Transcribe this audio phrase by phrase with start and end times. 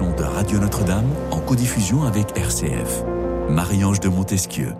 [0.00, 3.04] de Radio Notre-Dame en codiffusion avec RCF.
[3.50, 4.74] Marie-Ange de Montesquieu.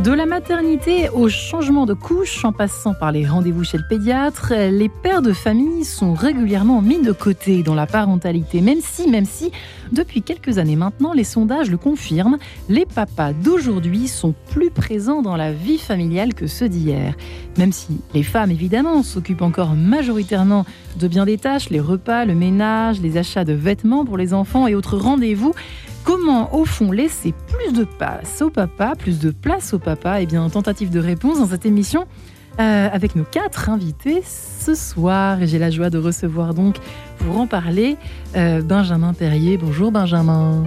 [0.00, 4.52] De la maternité au changement de couche, en passant par les rendez-vous chez le pédiatre,
[4.52, 9.26] les pères de famille sont régulièrement mis de côté dans la parentalité, même si, même
[9.26, 9.52] si,
[9.92, 12.38] depuis quelques années maintenant, les sondages le confirment,
[12.68, 17.14] les papas d'aujourd'hui sont plus présents dans la vie familiale que ceux d'hier.
[17.56, 20.64] Même si les femmes, évidemment, s'occupent encore majoritairement
[20.98, 24.66] de bien des tâches, les repas, le ménage, les achats de vêtements pour les enfants
[24.66, 25.54] et autres rendez-vous,
[26.04, 30.26] Comment, au fond, laisser plus de place au papa, plus de place au papa Eh
[30.26, 32.06] bien, tentative de réponse dans cette émission
[32.60, 35.38] euh, avec nos quatre invités ce soir.
[35.42, 36.76] J'ai la joie de recevoir donc,
[37.18, 37.96] pour en parler,
[38.36, 39.56] euh, Benjamin Perrier.
[39.56, 40.64] Bonjour Benjamin.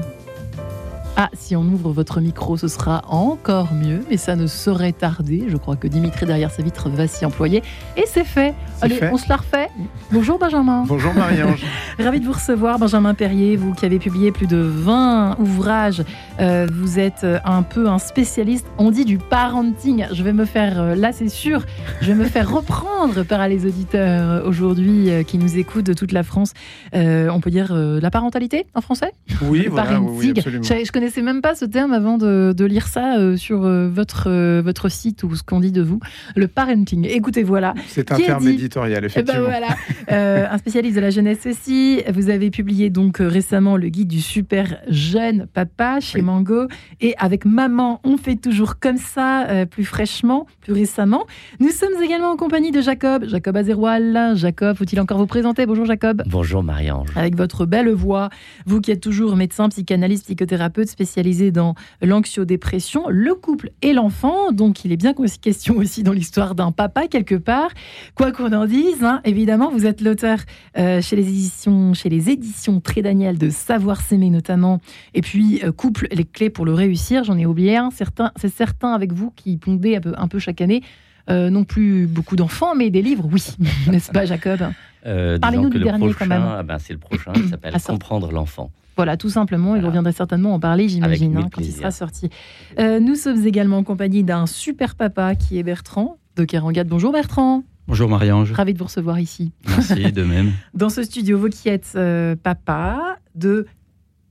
[1.18, 5.46] Ah, si on ouvre votre micro, ce sera encore mieux, mais ça ne saurait tarder.
[5.48, 7.64] Je crois que Dimitri, derrière sa vitre, va s'y employer.
[7.96, 8.54] Et c'est fait.
[8.82, 9.70] Allez, on se la refait.
[10.12, 10.84] Bonjour Benjamin.
[10.86, 11.64] Bonjour Marie-Ange.
[12.00, 16.04] Ravi de vous recevoir, Benjamin Perrier, vous qui avez publié plus de 20 ouvrages.
[16.42, 20.08] Euh, vous êtes euh, un peu un spécialiste, on dit du parenting.
[20.12, 21.64] Je vais me faire, euh, là c'est sûr,
[22.02, 26.24] je vais me faire reprendre par les auditeurs aujourd'hui qui nous écoutent de toute la
[26.24, 26.52] France.
[26.94, 29.14] on peut dire la parentalité en français?
[29.44, 30.64] Oui, voilà, oui, absolument.
[30.64, 35.24] Je, je connaissais même pas ce terme avant de, lire ça sur votre, votre site
[35.24, 36.00] ou ce qu'on dit de vous.
[36.36, 37.06] Le parenting.
[37.08, 37.76] Écoutez, voilà.
[37.88, 39.46] C'est un terme éditorial, eh ben effectivement.
[39.46, 40.52] voilà.
[40.52, 42.02] un spécialiste de la jeunesse aussi.
[42.12, 46.68] Vous avez publié donc récemment le guide du super jeune papa chez Mango.
[47.02, 51.26] Et avec Maman, on fait toujours comme ça, euh, plus fraîchement, plus récemment.
[51.60, 53.26] Nous sommes également en compagnie de Jacob.
[53.28, 54.34] Jacob Azeroual.
[54.36, 55.66] Jacob, faut-il encore vous présenter?
[55.66, 56.24] Bonjour Jacob.
[56.26, 57.10] Bonjour Marie-Ange.
[57.16, 58.30] Avec votre belle voix,
[58.66, 64.54] vous qui êtes toujours médecin, psychanalyste, psychothérapeute spécialisé dans l'anxiodépression, le couple et l'enfant.
[64.54, 67.70] Donc il est bien question aussi dans l'histoire d'un papa quelque part.
[68.16, 70.40] Quoi qu'on en dise, hein, évidemment, vous êtes l'auteur
[70.78, 74.80] euh, chez les éditions, chez les éditions Très Daniel de Savoir s'aimer notamment,
[75.14, 77.26] et puis euh, Couple, les clés pour le réussir.
[77.26, 77.90] J'en ai oublié un.
[77.92, 80.82] C'est certains avec vous qui pondez un peu, un peu chaque année.
[81.28, 83.44] Euh, non plus beaucoup d'enfants, mais des livres, oui,
[83.92, 84.60] n'est-ce pas, Jacob?
[85.04, 86.44] Parlez-nous du dernier quand même.
[86.46, 88.70] Ah ben, c'est le prochain, il s'appelle Comprendre l'enfant.
[88.96, 89.76] Voilà, tout simplement.
[89.76, 92.30] Il reviendrait certainement en parler, j'imagine, hein, quand il sera sorti.
[92.78, 96.88] nous sommes également en compagnie d'un super papa qui est Bertrand de Kerangade.
[96.88, 97.64] Bonjour Bertrand.
[97.88, 98.52] Bonjour Marie-Ange.
[98.52, 99.52] Ravi de vous recevoir ici.
[99.68, 100.52] Merci, de même.
[100.74, 101.98] Dans ce studio, vous qui êtes
[102.42, 103.68] papa de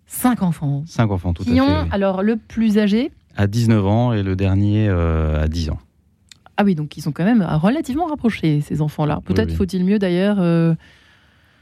[0.07, 0.83] Cinq enfants.
[0.87, 1.61] Cinq enfants, tout qui à fait.
[1.61, 5.79] ont, alors, le plus âgé À 19 ans et le dernier euh, à 10 ans.
[6.57, 9.21] Ah oui, donc ils sont quand même relativement rapprochés, ces enfants-là.
[9.25, 10.37] Peut-être faut-il mieux d'ailleurs.
[10.41, 10.75] Euh...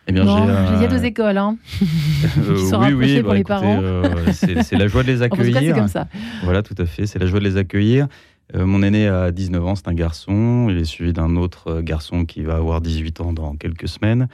[0.09, 3.41] Eh bien, il y a deux écoles hein, qui sont oui, oui, pour bah, les
[3.41, 3.81] écoutez, parents.
[3.83, 4.03] euh,
[4.33, 5.57] c'est la joie de les accueillir.
[5.57, 6.09] En tout cas, c'est comme ça.
[6.43, 7.07] Voilà, tout à fait.
[7.07, 8.09] C'est la joie de les accueillir.
[8.57, 10.67] Euh, mon aîné a 19 ans, c'est un garçon.
[10.71, 14.29] Il est suivi d'un autre garçon qui va avoir 18 ans dans quelques semaines.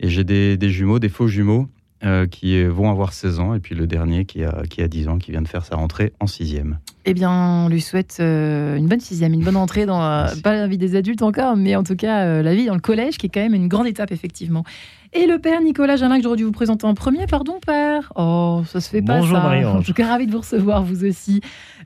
[0.00, 1.68] Et j'ai des, des jumeaux, des faux jumeaux,
[2.02, 5.08] euh, qui vont avoir 16 ans, et puis le dernier qui a, qui a 10
[5.08, 6.78] ans, qui vient de faire sa rentrée en sixième.
[7.04, 10.54] Eh bien, on lui souhaite euh, une bonne sixième, une bonne entrée dans, euh, pas
[10.54, 13.18] la vie des adultes encore, mais en tout cas euh, la vie dans le collège,
[13.18, 14.64] qui est quand même une grande étape, effectivement.
[15.12, 18.12] Et le père Nicolas Jalin, que j'aurais dû vous présenter en premier, pardon père.
[18.14, 19.42] Oh, ça se fait pas Bonjour ça.
[19.42, 19.76] Marie-Ange.
[19.80, 21.40] En tout cas, ravi de vous recevoir, vous aussi.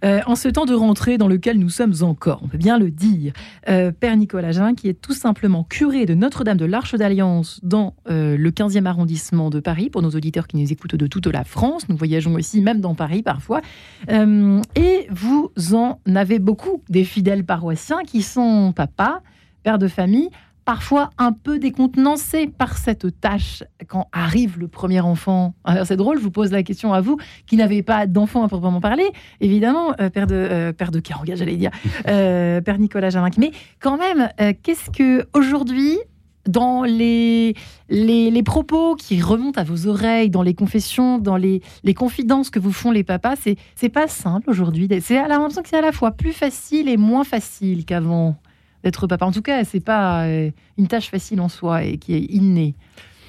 [0.04, 2.90] Euh, en ce temps de rentrée dans lequel nous sommes encore, on peut bien le
[2.90, 3.32] dire.
[3.70, 7.94] Euh, père Nicolas Jalin, qui est tout simplement curé de Notre-Dame de l'Arche d'Alliance dans
[8.10, 11.44] euh, le 15e arrondissement de Paris, pour nos auditeurs qui nous écoutent de toute la
[11.44, 11.88] France.
[11.88, 13.62] Nous voyageons aussi, même dans Paris parfois.
[14.08, 19.22] Et vous en avez beaucoup des fidèles paroissiens qui sont papa,
[19.62, 20.28] père de famille,
[20.64, 25.54] parfois un peu décontenancés par cette tâche quand arrive le premier enfant.
[25.64, 28.48] Alors, C'est drôle, je vous pose la question à vous qui n'avez pas d'enfant à
[28.48, 29.06] proprement parler,
[29.40, 31.02] évidemment, euh, père de euh, père de
[31.34, 31.70] j'allais dire,
[32.08, 33.36] euh, père Nicolas Jaminck.
[33.38, 35.98] Mais quand même, euh, qu'est-ce que aujourd'hui
[36.46, 37.54] dans les,
[37.88, 42.50] les, les propos qui remontent à vos oreilles, dans les confessions, dans les, les confidences
[42.50, 44.88] que vous font les papas, c'est c'est pas simple aujourd'hui.
[45.00, 48.36] C'est à l'impression que c'est à la fois plus facile et moins facile qu'avant
[48.84, 49.26] d'être papa.
[49.26, 52.74] En tout cas, c'est pas euh, une tâche facile en soi et qui est innée.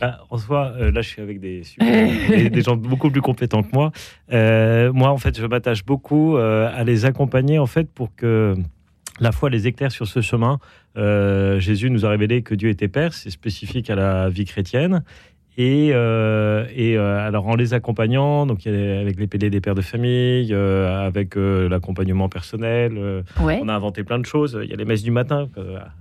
[0.02, 3.64] Bah, en soi, euh, là, je suis avec des, des, des gens beaucoup plus compétents
[3.64, 3.92] que moi.
[4.34, 8.56] Euh, moi, en fait, je m'attache beaucoup à les accompagner, en fait, pour que
[9.22, 10.60] la foi les éclaire sur ce chemin.
[10.98, 15.04] Jésus nous a révélé que Dieu était Père, c'est spécifique à la vie chrétienne.
[15.58, 19.82] Et, euh, et euh, alors en les accompagnant, donc avec les PD des pères de
[19.82, 23.60] famille, euh, avec l'accompagnement personnel, Ouais.
[23.64, 24.60] on a inventé plein de choses.
[24.64, 25.48] Il y a les messes du matin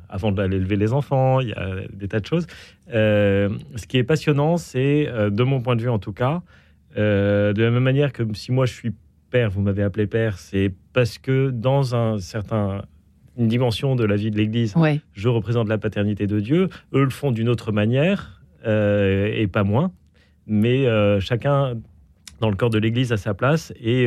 [0.08, 1.40] avant d'aller lever les enfants.
[1.40, 2.46] Il y a des tas de choses.
[2.88, 6.42] Ce qui est passionnant, c'est, de mon point de vue en tout cas,
[6.96, 8.92] de la même manière que si moi je suis
[9.30, 12.82] père, vous m'avez appelé père, c'est parce que dans un certain
[13.36, 15.00] une dimension de la vie de l'Église, Ouais.
[15.12, 16.68] je représente la paternité de Dieu.
[16.92, 18.40] Eux le font d'une autre manière.
[18.64, 19.92] Et pas moins.
[20.46, 20.86] Mais
[21.20, 21.74] chacun
[22.40, 23.72] dans le corps de l'Église à sa place.
[23.80, 24.06] Et,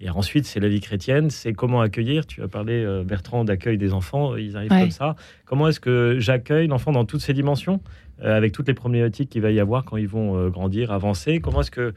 [0.00, 2.26] et ensuite, c'est la vie chrétienne, c'est comment accueillir.
[2.26, 5.16] Tu as parlé, Bertrand, d'accueil des enfants, ils arrivent comme ça.
[5.44, 7.80] Comment est-ce que j'accueille l'enfant dans toutes ses dimensions,
[8.22, 11.40] avec toutes les problématiques qu'il va y avoir quand ils vont grandir, avancer?
[11.40, 11.94] Comment est-ce que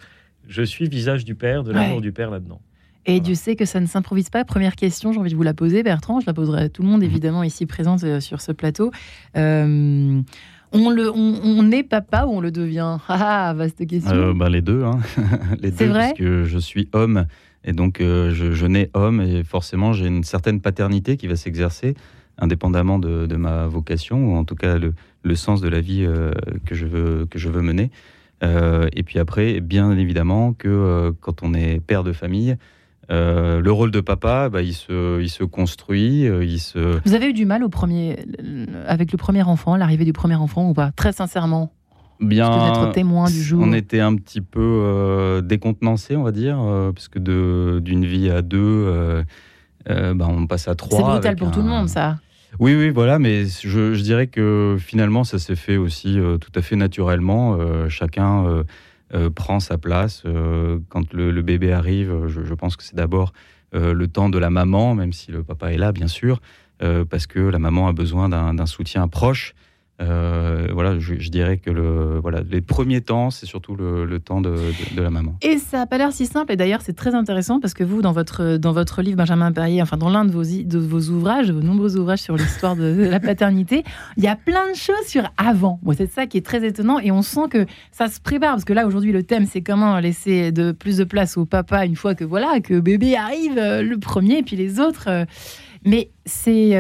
[0.47, 2.61] je suis visage du Père, de l'amour du Père là-dedans?
[3.09, 4.43] Et Dieu sait que ça ne s'improvise pas.
[4.43, 6.19] Première question, j'ai envie de vous la poser, Bertrand.
[6.19, 7.07] Je la poserai à tout le monde, mhm.
[7.07, 8.91] évidemment, ici présent euh, sur ce plateau.
[9.37, 10.21] Euh,
[10.71, 12.97] on, le, on, est papa ou on le devient?
[13.07, 14.15] Ah, vaste question.
[14.15, 14.83] Euh, bah, les deux.
[14.83, 14.99] Hein.
[15.61, 16.07] les deux, vrai?
[16.07, 17.25] parce que je suis homme.
[17.63, 19.21] Et donc, je, je, nais homme.
[19.21, 21.95] Et forcément, j'ai une certaine paternité qui va s'exercer,
[22.37, 24.93] indépendamment de, ma vocation, ou en tout cas le,
[25.23, 26.07] le sens de la vie
[26.65, 27.91] que, je veux, que je veux mener.
[28.41, 32.55] et puis après, bien évidemment que quand on est père de famille,
[33.09, 36.27] euh, le rôle de papa, bah, il, se, il se construit.
[36.27, 36.99] Euh, il se...
[37.05, 38.17] Vous avez eu du mal au premier,
[38.85, 40.91] avec le premier enfant, l'arrivée du premier enfant ou pas?
[40.91, 41.71] Très sincèrement
[42.19, 43.61] Bien, être témoin du jour.
[43.63, 46.57] On était un petit peu euh, décontenancé, on va dire,
[46.95, 47.19] parce que
[47.79, 49.23] d'une vie à deux,
[49.85, 50.97] bah, on passe à trois.
[50.97, 52.17] C'est brutal pour tout le monde, ça.
[52.59, 56.63] Oui, oui, voilà, mais je, je dirais que finalement, ça s'est fait aussi tout à
[56.63, 57.55] fait naturellement.
[57.87, 58.63] chacun
[59.13, 60.23] euh, prend sa place.
[60.25, 63.31] Euh, quand le, bébé arrive, je, je pense que c'est d'abord
[63.73, 66.41] euh, le temps de la maman, même si le papa est là, bien sûr,
[67.09, 69.55] parce que la maman a besoin d'un soutien proche.
[69.99, 74.55] Euh, voilà, je, dirais que le, voilà, les premiers temps, c'est surtout le, temps de,
[74.95, 75.35] la maman.
[75.41, 76.51] Et ça n'a pas l'air si simple.
[76.51, 79.81] Et d'ailleurs, c'est très intéressant parce que vous, dans votre, dans votre livre Benjamin Perrier,
[79.81, 83.19] enfin dans l'un de vos, de vos ouvrages, vos nombreux ouvrages sur l'histoire de, la
[83.19, 83.83] paternité,
[84.17, 85.79] il y a plein de choses sur avant.
[85.95, 86.99] C'est ça qui est très étonnant.
[86.99, 89.99] Et on sent que ça se prépare parce que là, aujourd'hui, le thème, c'est comment
[89.99, 93.81] laisser de plus de place au papa une fois que voilà que bébé arrive euh,
[93.81, 95.07] le premier, et puis les autres.
[95.07, 95.25] Euh.
[95.85, 96.77] mais c'est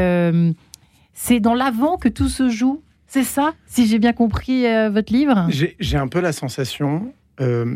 [1.13, 5.13] c'est dans l'avant que tout se joue c'est ça, si j'ai bien compris euh, votre
[5.13, 7.73] livre J'ai un peu la sensation euh,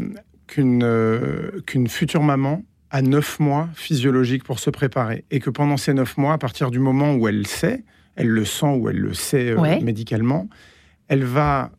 [0.60, 5.24] euh, qu'une future maman a neuf mois physiologiques pour se préparer.
[5.32, 7.86] Et que pendant ces neuf mois, à partir du moment où elle sait,
[8.18, 10.50] elle le sent ou elle le sait médicalement,
[11.08, 11.72] elle va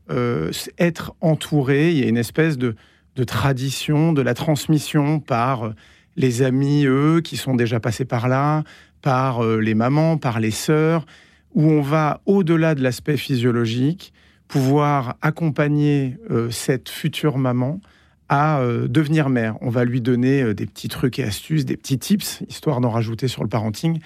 [0.79, 1.91] être entourée.
[1.93, 2.75] Il y a une espèce de,
[3.17, 5.75] de, tradition, de la transmission par
[6.17, 8.65] les amis, eux, qui sont déjà passés par là,
[9.03, 11.05] par les mamans, par les sœurs
[11.55, 14.13] où on va au-delà de l'aspect physiologique,
[14.49, 17.81] pouvoir accompagner euh, cette future maman
[18.29, 19.57] à euh, devenir mère.
[19.63, 22.91] On va lui donner euh, des petits trucs et astuces, des petits tips, histoire d'en
[22.91, 24.01] rajouter sur le parenting.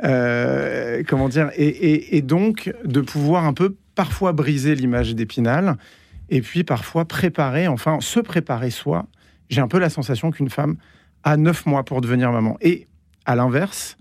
[1.08, 5.76] comment dire et, donc de pouvoir un peu parfois briser l'image d'Épinal
[6.28, 9.06] et puis parfois préparer, enfin se préparer soi.
[9.48, 10.76] J'ai un peu la sensation qu'une femme
[11.22, 12.56] a neuf mois pour devenir maman.
[12.60, 12.88] Et
[13.26, 13.96] à l'inverse,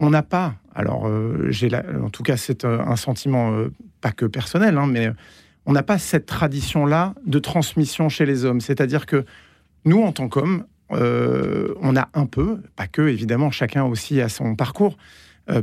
[0.00, 4.12] on n'a pas alors, euh, j'ai en tout cas, c'est euh, un sentiment euh, pas
[4.12, 5.10] que personnel, hein, mais
[5.66, 8.60] on n'a pas cette tradition-là de transmission chez les hommes.
[8.60, 9.24] C'est-à-dire que
[9.84, 14.54] nous, en tant qu'hommes, on a un peu, pas que, évidemment, chacun aussi a son
[14.54, 14.96] parcours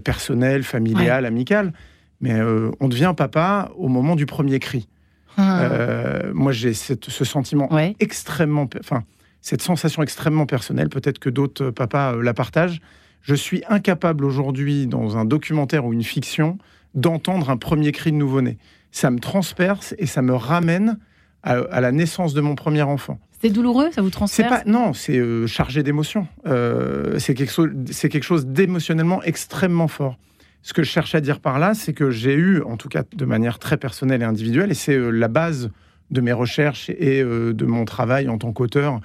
[0.03, 1.71] personnel, familial, amical,
[2.19, 2.41] mais
[2.79, 4.89] on devient papa au moment du premier cri.
[5.37, 6.23] Ah.
[6.33, 7.69] moi, j'ai ce sentiment
[7.99, 9.03] extrêmement, enfin,
[9.41, 10.89] cette sensation extrêmement personnelle.
[10.89, 12.81] Peut-être que d'autres papas la partagent
[13.21, 16.57] je suis incapable aujourd'hui, dans un documentaire ou une fiction,
[16.95, 18.57] d'entendre un premier cri de nouveau-né.
[18.91, 20.97] Ça me transperce et ça me ramène
[21.43, 23.19] à, la naissance de mon premier enfant.
[23.41, 24.63] C'est douloureux, ça vous transperce?
[24.63, 26.27] Pas, Non, c'est euh, chargé d'émotions.
[26.45, 30.17] Euh, c'est quelque quelque chose d'émotionnellement extrêmement fort.
[30.61, 33.01] Ce que je cherche à dire par là, c'est que j'ai eu, en tout cas
[33.15, 35.71] de manière très personnelle et individuelle, et c'est euh, la base
[36.11, 38.99] de mes recherches et de mon travail en tant qu'auteur,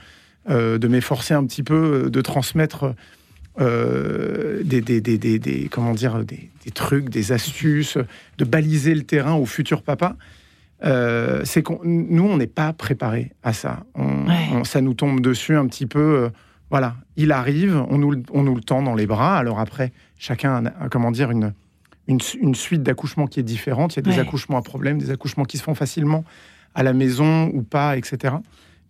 [0.49, 2.97] de m'efforcer un petit peu de transmettre
[3.59, 7.99] euh, des, des, des, des, comment dire, des, trucs, des astuces,
[8.39, 10.17] de baliser le terrain au futur papa.
[10.85, 13.85] Euh, c'est qu'on nous, on n'est pas préparé à ça.
[13.95, 16.25] On, ça nous tombe dessus un petit peu.
[16.25, 16.29] Euh,
[16.71, 19.39] voilà, il arrive, on nous, on nous le tend dans les bras.
[19.39, 21.53] Alors après, chacun a, comment dire, une,
[22.09, 23.95] une, suite d'accouchements qui est différente.
[23.95, 26.25] Il y a des accouchements à problème, des accouchements qui se font facilement
[26.75, 28.35] à la maison ou pas, etc.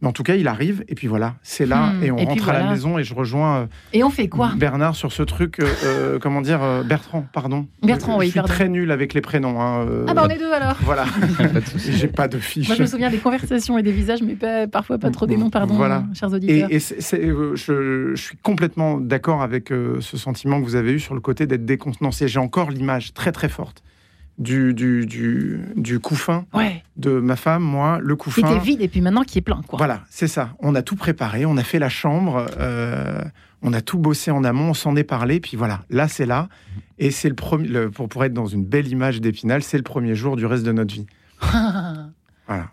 [0.03, 2.03] Mais en tout cas, il arrive, et puis voilà, c'est là, hmm.
[2.03, 3.61] et on rentre à la maison, et je rejoins.
[3.61, 4.53] Euh, et on fait quoi?
[4.55, 7.67] Bernard sur ce truc, euh, euh, comment dire, Bertrand, pardon.
[7.83, 8.27] Bertrand, oui.
[8.27, 9.61] Je suis très nul avec les prénoms.
[9.61, 10.77] Hein, ah bah on est deux alors.
[10.83, 11.07] Voilà.
[11.77, 12.69] J'ai pas de fiche.
[12.69, 14.37] Moi je me souviens des conversations et des visages, mais
[14.67, 16.05] parfois pas trop des noms, pardon, voilà.
[16.15, 16.69] chers auditeurs.
[16.71, 21.47] Et, je, suis complètement d'accord avec ce sentiment que vous avez eu sur le côté
[21.47, 22.29] d'être décontenancé.
[22.29, 23.83] J'ai encore l'image très très forte
[24.39, 26.47] du, du, du, du couffin
[26.97, 28.43] de ma femme, moi, le couffin.
[28.43, 29.77] Qui était vide et puis maintenant qui est plein, quoi.
[29.79, 30.51] Voilà, c'est ça.
[30.59, 33.23] On a tout préparé, on a fait la chambre, euh,
[33.63, 36.49] on a tout bossé en amont, on s'en est parlé, puis voilà, là c'est là.
[36.99, 40.15] Et c'est le premier, pour, pour être dans une belle image d'Épinal, c'est le premier
[40.15, 41.07] jour du reste de notre vie.
[42.47, 42.71] voilà.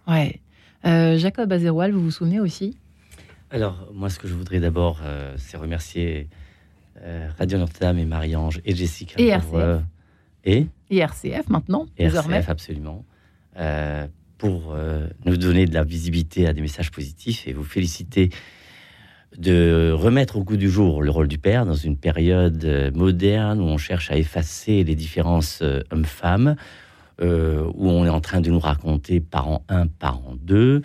[1.18, 2.78] Jacob Azeroual, vous vous souvenez aussi?
[3.52, 5.00] Alors, moi, ce que je voudrais d'abord,
[5.38, 6.28] c'est remercier
[7.38, 9.16] Radio Notre-Dame et Marie-Ange et Jessica.
[9.18, 9.84] Et RCF.
[10.46, 10.68] et,
[11.00, 13.06] RCF maintenant, RCF, absolument.
[14.38, 14.76] pour
[15.26, 18.30] nous donner de la visibilité à des messages positifs et vous féliciter
[19.38, 23.60] de remettre au goût du jour le rôle du père dans une période euh, moderne
[23.60, 26.56] où on cherche à effacer les différences euh, hommes-femmes,
[27.22, 30.82] euh, où on est en train de nous raconter parent 1, parent 2.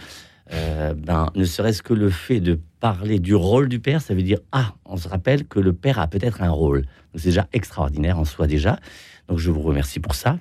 [0.50, 4.38] ben, ne serait-ce que le fait de parler du rôle du père, ça veut dire
[4.52, 6.84] ah, on se rappelle que le père a peut-être un rôle.
[7.14, 8.78] C'est déjà extraordinaire en soi déjà.
[9.28, 10.38] Donc je vous remercie pour ça.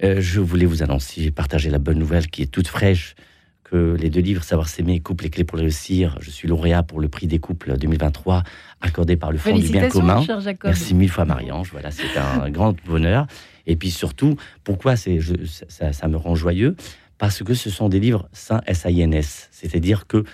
[0.00, 3.14] je voulais vous annoncer, partager la bonne nouvelle qui est toute fraîche
[3.74, 7.08] les deux livres, Savoir s'aimer, Couple les clés pour réussir, je suis lauréat pour le
[7.08, 8.42] prix des couples 2023,
[8.80, 10.24] accordé par le Fonds du bien commun.
[10.64, 11.70] Merci mille fois, Marie-Ange.
[11.72, 13.26] Voilà, c'est un grand bonheur.
[13.66, 15.20] Et puis surtout, pourquoi c'est,
[15.68, 16.76] ça, ça, me rend joyeux?
[17.18, 20.24] Parce que ce sont des livres sains S-A-I-N-S, c'est-à-dire que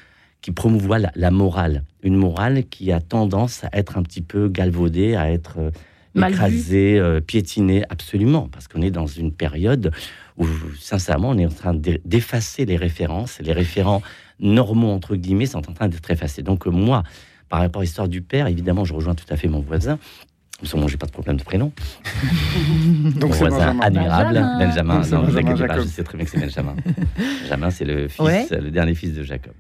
[0.41, 5.17] qui promouvoient la, morale, une morale qui a tendance à être un petit peu galvaudée,
[5.17, 5.73] à être
[6.17, 9.93] écrasée, euh, piétinée, absolument, parce qu'on est dans une période
[10.37, 10.47] où,
[10.79, 13.41] sincèrement, on est en train d'effacer les références.
[13.41, 14.03] Les référents
[14.41, 16.43] normaux, entre guillemets, sont en train d'être effacés.
[16.43, 17.03] Donc, euh, moi,
[17.49, 19.99] par rapport à l'histoire du père, évidemment, je rejoins tout à fait mon voisin.
[20.61, 21.73] Parce que moi, j'ai pas de problème de prénom.
[23.17, 25.03] Donc, mon voisin admirable, Benjamin.
[25.09, 26.75] Non, Benjamin je sais très bien que c'est Benjamin.
[27.43, 29.53] Benjamin, c'est le fils, le dernier fils de Jacob.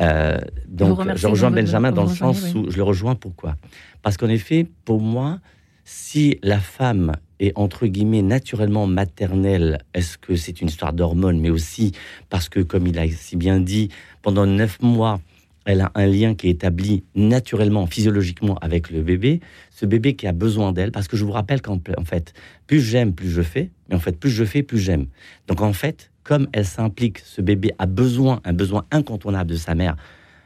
[0.00, 3.14] Euh, donc, je rejoins Benjamin dans le sens où je le rejoins.
[3.14, 3.56] Pourquoi?
[4.02, 5.38] Parce qu'en effet, pour moi,
[5.84, 11.50] si la femme est entre guillemets naturellement maternelle, est-ce que c'est une histoire d'hormones, mais
[11.50, 11.92] aussi
[12.28, 13.88] parce que, comme il a si bien dit,
[14.22, 15.20] pendant neuf mois,
[15.64, 19.40] elle a un lien qui est établi naturellement, physiologiquement avec le bébé,
[19.70, 22.32] ce bébé qui a besoin d'elle, parce que je vous rappelle qu'en en fait,
[22.66, 25.06] plus j'aime, plus je fais, mais en fait, plus je fais, plus j'aime.
[25.46, 29.74] Donc en fait, comme elle s'implique, ce bébé a besoin, un besoin incontournable de sa
[29.74, 29.96] mère,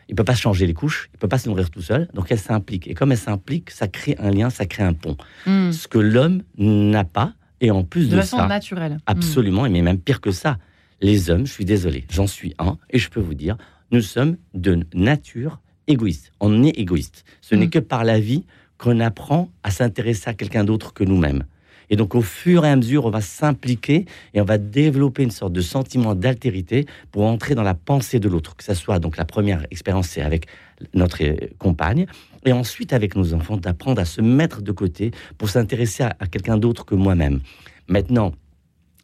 [0.09, 2.38] il peut pas changer les couches, il peut pas se nourrir tout seul, donc elle
[2.38, 2.88] s'implique.
[2.88, 5.16] Et comme elle s'implique, ça crée un lien, ça crée un pont.
[5.47, 5.73] Hmm.
[5.73, 8.99] Ce que l'homme n'a pas, et en plus de, de façon naturelle.
[9.06, 10.59] Absolument, et mais même pire que ça,
[11.00, 13.56] les hommes, je suis désolé, j'en suis un, et je peux vous dire,
[13.90, 16.32] nous sommes de nature égoïste.
[16.40, 17.24] On est égoïste.
[17.40, 17.70] Ce n'est hmm.
[17.70, 18.44] que par la vie
[18.78, 21.44] qu'on apprend à s'intéresser à quelqu'un d'autre que nous-mêmes.
[21.90, 25.30] Et donc, au fur et à mesure, on va s'impliquer et on va développer une
[25.30, 28.56] sorte de sentiment d'altérité pour entrer dans la pensée de l'autre.
[28.56, 30.46] Que ce soit donc la première expérience, c'est avec
[30.92, 32.06] notre euh, compagne,
[32.44, 36.56] et ensuite avec nos enfants, d'apprendre à se mettre de côté pour s'intéresser à, quelqu'un
[36.56, 37.40] d'autre que moi-même.
[37.88, 38.32] Maintenant,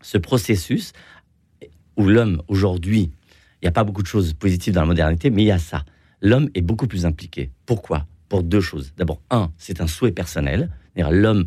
[0.02, 0.92] ce processus
[1.96, 3.10] où l'homme aujourd'hui,
[3.60, 5.58] il n'y a pas beaucoup de choses positives dans la modernité, mais il y a
[5.58, 5.84] ça.
[6.22, 7.50] L'homme est beaucoup plus impliqué.
[7.66, 8.06] Pourquoi?
[8.28, 8.92] Pour deux choses.
[8.96, 10.70] D'abord, un, c'est un souhait personnel.
[10.96, 11.46] L'homme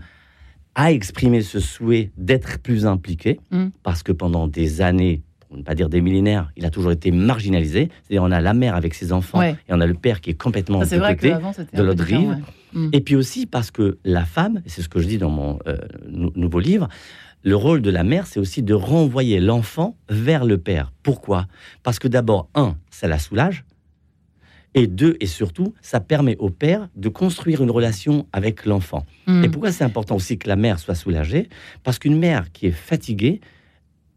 [0.76, 3.68] a exprimé ce souhait d'être plus impliqué, mm.
[3.84, 7.12] parce que pendant des années, pour ne pas dire des millénaires, il a toujours été
[7.12, 7.90] marginalisé.
[8.04, 10.36] C'est-à-dire, on a la mère avec ses enfants et on a le père qui est
[10.36, 11.36] complètement de côté,
[11.74, 12.38] de l'autre rive.
[12.74, 12.90] Mm.
[12.92, 15.78] Et puis aussi parce que la femme, c'est ce que je dis dans mon euh,
[16.08, 16.90] nouveau livre,
[17.44, 20.92] le rôle de la mère, c'est aussi de renvoyer l'enfant vers le père.
[21.04, 21.48] Pourquoi?
[21.84, 23.66] Parce que d'abord, un, ça la soulage.
[24.76, 29.06] Et deux, et surtout, ça permet au père de construire une relation avec l'enfant.
[29.28, 29.44] Hmm.
[29.44, 31.50] Et pourquoi c'est important aussi que la mère soit soulagée?
[31.84, 33.40] Parce qu'une mère qui est fatiguée,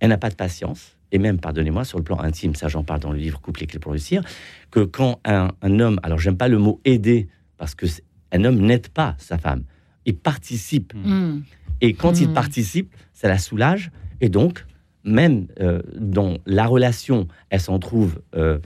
[0.00, 0.96] elle n'a pas de patience.
[1.12, 3.66] Et même, pardonnez-moi, sur le plan intime, ça j'en parle dans le livre Couple et
[3.66, 4.22] clés pour réussir,
[4.70, 7.28] que quand un, homme, alors j'aime pas le mot aider,
[7.58, 7.86] parce que
[8.32, 9.62] un homme n'aide pas sa femme,
[10.04, 10.94] il participe.
[10.94, 11.40] Hmm.
[11.80, 12.34] Et quand il hmm.
[12.34, 13.90] participe, ça la soulage.
[14.20, 14.64] Et donc,
[15.04, 18.58] même euh, dans la relation, elle s'en trouve euh,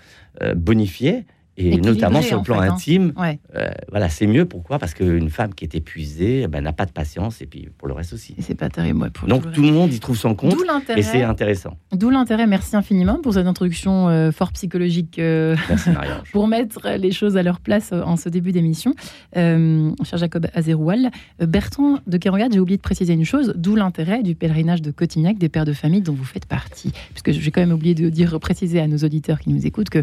[0.42, 1.26] euh, bonifiée,
[1.60, 2.72] et notamment sur le plan hein.
[2.72, 3.12] intime,
[3.54, 4.44] euh, voilà, c'est mieux.
[4.44, 4.78] Pourquoi?
[4.78, 7.88] Parce qu'une femme qui est épuisée, eh ben, n'a pas de patience, et puis pour
[7.88, 8.34] le reste aussi.
[8.38, 9.10] C'est pas terrible.
[9.10, 10.56] pour Donc tout le monde y trouve son compte,
[10.96, 11.76] et c'est intéressant.
[11.92, 12.46] D'où l'intérêt.
[12.46, 15.18] Merci infiniment pour cette introduction euh, fort psychologique.
[15.18, 15.90] Euh, Merci
[16.32, 18.94] pour mettre les choses à leur place en ce début d'émission.
[19.34, 23.52] cher Jacob Azeroual, Bertrand de Kerangat, j'ai oublié de préciser une chose.
[23.56, 26.92] D'où l'intérêt du pèlerinage de Cotignac, des pères de famille dont vous faites partie.
[27.10, 30.02] Puisque j'ai quand même oublié de dire, préciser à nos auditeurs qui nous écoutent que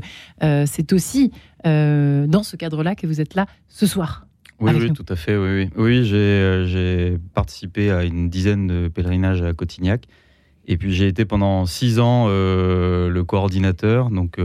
[0.65, 1.31] c'est aussi
[1.65, 4.25] euh, dans ce cadre-là que vous êtes là ce soir.
[4.59, 5.37] Oui, tout à fait.
[5.37, 6.09] Oui, oui.
[6.13, 10.05] Euh, j'ai participé à une dizaine de pèlerinages à Cotignac.
[10.65, 14.09] Et puis j'ai été pendant six ans euh, le coordinateur.
[14.09, 14.39] Donc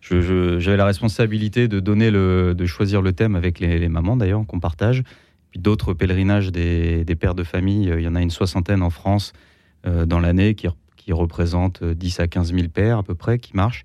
[0.00, 4.60] j'avais la responsabilité de donner le, de choisir le thème avec les, mamans d'ailleurs qu'on
[4.60, 5.02] partage.
[5.50, 9.32] Puis d'autres pèlerinages des, pères de famille, il y en a une soixantaine en France
[9.84, 13.84] dans l'année qui, qui représentent 10 à 15 000 pères à peu près qui marchent.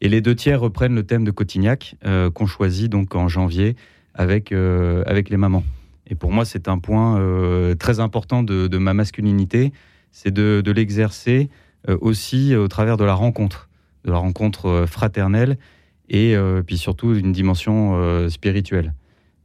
[0.00, 3.76] Et les deux tiers reprennent le thème de Cotignac, euh, qu'on choisit donc en janvier
[4.14, 5.64] avec, euh, avec les mamans.
[6.06, 9.72] Et pour moi, c'est un point euh, très important de, ma masculinité,
[10.12, 11.50] c'est de, l'exercer
[12.00, 13.68] aussi au travers de la rencontre,
[14.04, 15.56] de la rencontre fraternelle
[16.08, 16.36] et
[16.66, 18.92] puis surtout une dimension spirituelle.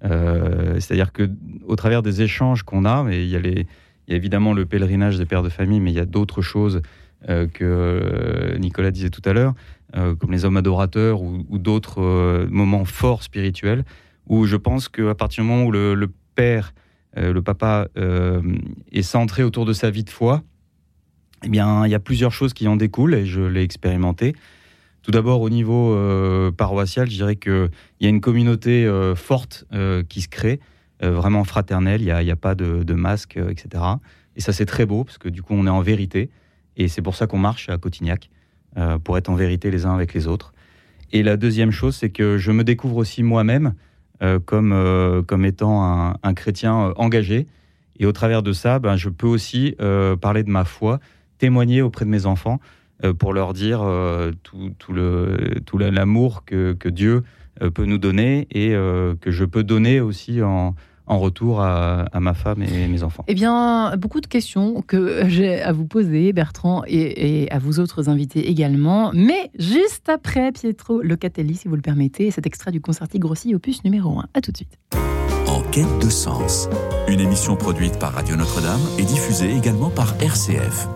[0.01, 1.29] C'est-à-dire que
[1.67, 5.43] au travers des échanges qu'on a, et il y a évidemment le pèlerinage des pères
[5.43, 6.81] de famille, mais il y a d'autres choses
[7.27, 9.53] que Nicolas disait tout à l'heure,
[9.95, 13.83] euh, comme les hommes adorateurs ou, d'autres moments forts spirituels,
[14.27, 16.73] où je pense qu'à partir du moment où le, père,
[17.15, 17.87] le papa,
[18.91, 20.43] est centré autour de sa vie de foi,
[21.43, 24.35] eh bien, il y a plusieurs choses qui en découlent et je l'ai expérimenté.
[25.01, 25.97] Tout d'abord, au niveau
[26.57, 27.69] paroissial, je dirais qu'il
[27.99, 29.65] y a une communauté forte
[30.07, 30.59] qui se crée.
[31.03, 33.83] Euh, vraiment fraternel, il n'y a, pas de, masque, euh, etc.
[34.35, 36.29] Et ça, c'est très beau, parce que du coup, on est en vérité.
[36.77, 38.29] Et c'est pour ça qu'on marche à Cotignac,
[38.77, 40.53] euh, pour être en vérité les uns avec les autres.
[41.11, 43.73] Et la deuxième chose, c'est que je me découvre aussi moi-même
[44.45, 47.47] comme, comme étant un, chrétien engagé.
[47.99, 49.75] Et au travers de ça, ben, je peux aussi
[50.21, 50.99] parler de ma foi,
[51.39, 52.59] témoigner auprès de mes enfants
[53.17, 53.81] pour leur dire
[54.43, 57.23] tout, tout l'amour que, que, Dieu
[57.73, 60.75] peut nous donner et que je peux donner aussi en,
[61.07, 65.61] en retour à, ma femme et mes enfants Eh bien, beaucoup de questions que j'ai
[65.61, 69.11] à vous poser, Bertrand, et, à vous autres invités également.
[69.13, 73.83] Mais juste après Pietro Locatelli, si vous le permettez, cet extrait du Concerti Grossi, opus
[73.83, 74.25] numéro 1.
[74.33, 74.77] À tout de suite.
[75.47, 76.69] En quête de sens,
[77.07, 80.87] une émission produite par Radio Notre-Dame et diffusée également par RCF.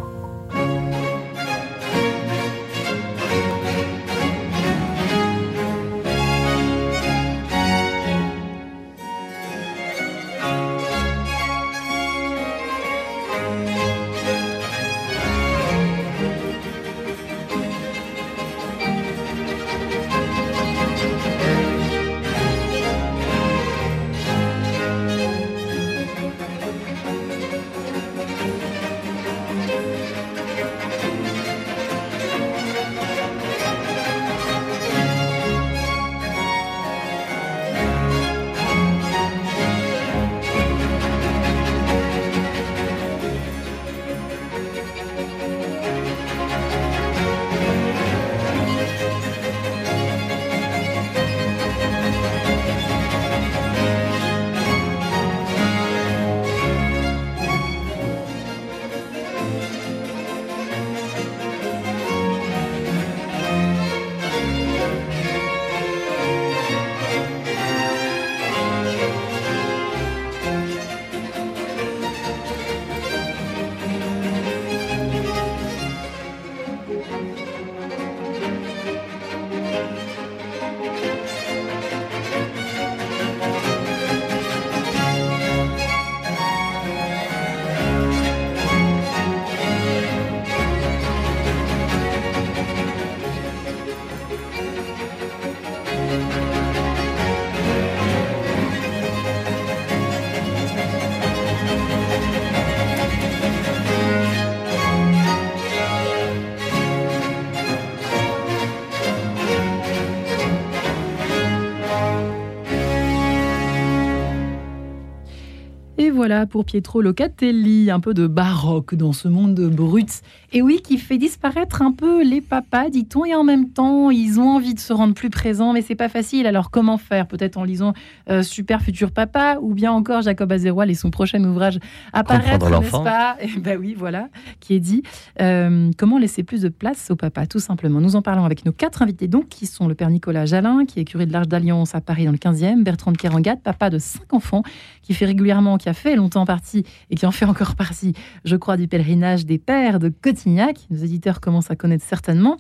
[116.28, 120.24] Voilà pour Pietro Locatelli, un peu de baroque dans ce monde brut.
[120.54, 124.40] Et oui, qui fait disparaître un peu les papas, dit-on, et en même temps, ils
[124.40, 126.48] ont envie de se rendre plus présents, mais c'est pas facile.
[126.48, 127.28] Alors comment faire?
[127.28, 127.94] Peut-être en lisant
[128.32, 131.78] euh, Super Futur Papa, ou bien encore Jacob Azeroual et son prochain ouvrage
[132.12, 133.38] apparaître, n'est-ce pas?
[133.40, 134.30] Et eh Ben oui, voilà,
[134.62, 135.04] qui est dit.
[135.42, 138.02] Euh, comment laisser plus de place au papa, tout simplement.
[138.02, 141.00] Nous en parlons avec nos quatre invités, donc, qui sont le père Nicolas Jalin, qui
[141.00, 144.00] est curé de l'Arche d'Alliance à Paris dans le 15e, Bertrand de Kerangat, papa de
[144.00, 144.64] cinq enfants,
[145.04, 148.56] qui fait régulièrement, qui a fait longtemps partie et qui en fait encore partie, je
[148.56, 150.88] crois, du pèlerinage des pères de Cotignac.
[150.90, 152.58] Nos éditeurs commencent à connaître certainement.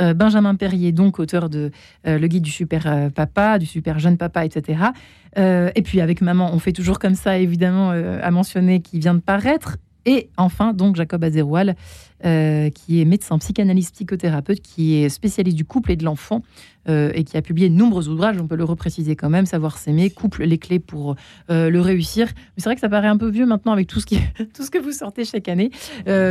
[0.00, 1.70] Euh, Benjamin Perrier, donc auteur de
[2.06, 4.78] euh, Le guide du super euh, papa, du super jeune papa, etc.
[5.36, 9.20] et puis avec maman, on fait toujours comme ça, évidemment, à mentionner qui vient de
[9.20, 9.78] paraître.
[10.06, 11.76] Et enfin, donc, Jacob Azeroual,
[12.24, 16.42] euh, qui est médecin, psychanalyste, psychothérapeute, qui est spécialiste du couple et de l'enfant,
[16.88, 19.78] euh, et qui a publié de nombreux ouvrages, on peut le repréciser quand même, Savoir
[19.78, 21.16] s'aimer, Couple, les clés pour
[21.50, 22.26] euh, le réussir.
[22.36, 24.18] Mais c'est vrai que ça paraît un peu vieux maintenant avec tout ce, qui,
[24.54, 25.70] tout ce que vous sortez chaque année,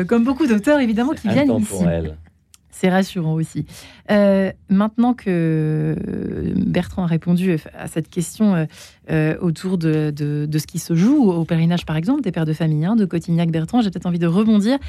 [0.07, 1.83] comme beaucoup d'auteurs, évidemment, qui viennent ici.
[2.71, 3.65] C'est rassurant aussi.
[4.09, 5.95] Euh, maintenant que
[6.55, 8.65] Bertrand a répondu à cette question euh,
[9.11, 12.85] euh, autour de, ce qui se joue au pèlerinage, par exemple, des pères de famille,
[12.85, 14.79] hein, de Cotignac-Bertrand, j'ai peut-être envie de rebondir.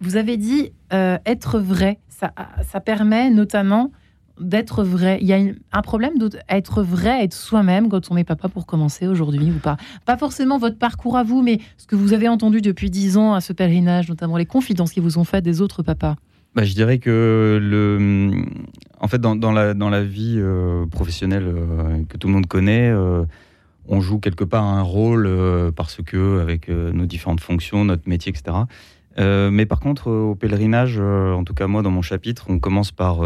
[0.00, 1.98] vous avez dit être vrai.
[2.08, 3.90] Ça, permet notamment
[4.40, 5.18] d'être vrai.
[5.20, 5.38] Il y a
[5.72, 9.76] un problème d'être vrai, être soi-même quand on n'est papa pour commencer aujourd'hui ou pas.
[10.04, 13.34] Pas forcément votre parcours à vous, mais ce que vous avez entendu depuis dix ans
[13.34, 16.16] à ce pèlerinage, notamment les confidences qui vous ont fait des autres papas.
[16.58, 18.32] Bah, Je dirais que, le,
[18.98, 22.90] en fait, dans, la, dans la vie euh, professionnelle euh, que tout le monde connaît,
[22.90, 23.24] euh,
[23.86, 25.30] on joue quelque part un rôle
[25.76, 28.56] parce que, avec nos différentes fonctions, notre métier, etc.
[29.16, 33.20] mais par contre, au pèlerinage, en tout cas moi dans mon chapitre, on commence par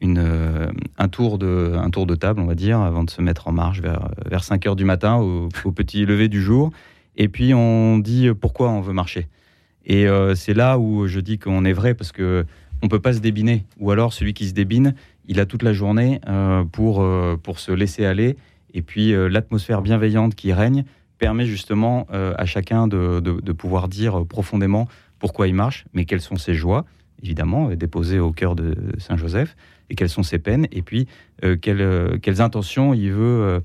[0.00, 3.46] une, un, tour de, un tour de table, on va dire, avant de se mettre
[3.46, 6.72] en marche vers, vers 5 heures du matin, au, au petit lever du jour.
[7.16, 9.28] Et puis on dit pourquoi on veut marcher.
[9.86, 12.44] Et c'est là où je dis qu'on est vrai parce que
[12.82, 13.64] on peut pas se débiner.
[13.78, 14.94] Ou alors celui qui se débine,
[15.26, 18.36] il a toute la journée euh, pour, euh, pour se laisser aller.
[18.74, 20.84] Et puis l'atmosphère bienveillante qui règne
[21.18, 26.36] permet justement à chacun de, de, pouvoir dire profondément pourquoi il marche, mais quelles sont
[26.36, 26.86] ses joies,
[27.22, 29.56] évidemment, déposées au cœur de Saint Joseph,
[29.90, 31.06] et quelles sont ses peines, et puis
[31.60, 33.60] quelles, quelles, intentions il veut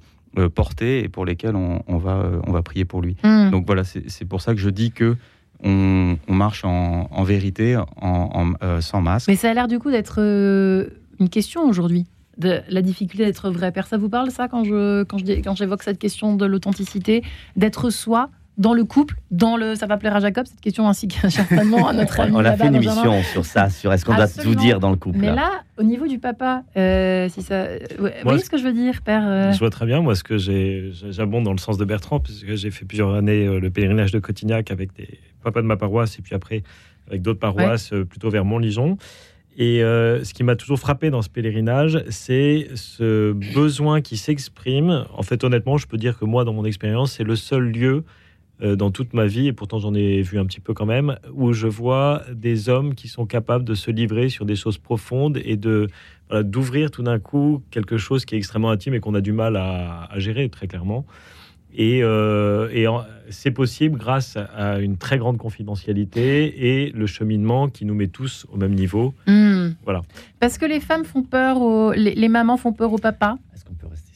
[0.53, 3.15] porter et pour lesquelles on, on, va, on va prier pour lui.
[3.23, 3.51] Mmh.
[3.51, 5.15] Donc voilà, c'est pour ça que je dis que
[5.63, 9.27] on, marche en, vérité, en, euh, sans masque.
[9.27, 10.87] Mais ça a l'air du coup d'être euh,
[11.19, 12.05] une question aujourd'hui,
[12.37, 13.71] de la difficulté d'être vrai.
[13.71, 17.23] Père, ça vous parle ça quand quand je quand j'évoque cette question de l'authenticité,
[17.55, 21.07] d'être soi dans le couple, dans le ça va plaire à Jacob cette question ainsi
[21.07, 22.33] que certainement à notre ami.
[22.35, 24.97] On a fait une émission sur ça, sur est-ce qu'on doit tout dire dans le
[24.97, 25.19] couple.
[25.19, 27.67] Mais là, au niveau du papa, euh, si ça,
[27.99, 30.01] vous voyez ce que je veux dire, père Je vois très bien.
[30.01, 33.59] Moi, ce que j'ai, j'abonde dans le sens de Bertrand, puisque j'ai fait plusieurs années
[33.59, 36.63] le pèlerinage de Cotignac avec des papa de ma paroisse, et puis après
[37.07, 38.97] avec d'autres paroisses euh, plutôt vers Montligeon.
[39.57, 45.05] Et euh, ce qui m'a toujours frappé dans ce pèlerinage, c'est ce besoin qui s'exprime.
[45.15, 47.95] En fait, honnêtement, je peux dire que moi, dans mon expérience, c'est le seul lieu
[47.95, 48.01] euh,
[48.61, 51.53] dans toute ma vie, et pourtant j'en ai vu un petit peu quand même, où
[51.53, 55.57] je vois des hommes qui sont capables de se livrer sur des choses profondes et
[55.57, 55.87] de
[56.43, 59.55] d'ouvrir tout d'un coup quelque chose qui est extrêmement intime et qu'on a du mal
[59.55, 61.05] à, à gérer très clairement.
[61.77, 62.85] Et, euh, et
[63.29, 68.47] c'est possible grâce à une très grande confidentialité et le cheminement qui nous met tous
[68.51, 69.13] au même niveau.
[69.27, 69.69] Hmm.
[69.83, 70.01] Voilà.
[70.39, 73.37] Parce que les femmes font peur, les, les, mamans font peur au papa?
[73.53, 74.06] Est-ce qu'on peut rester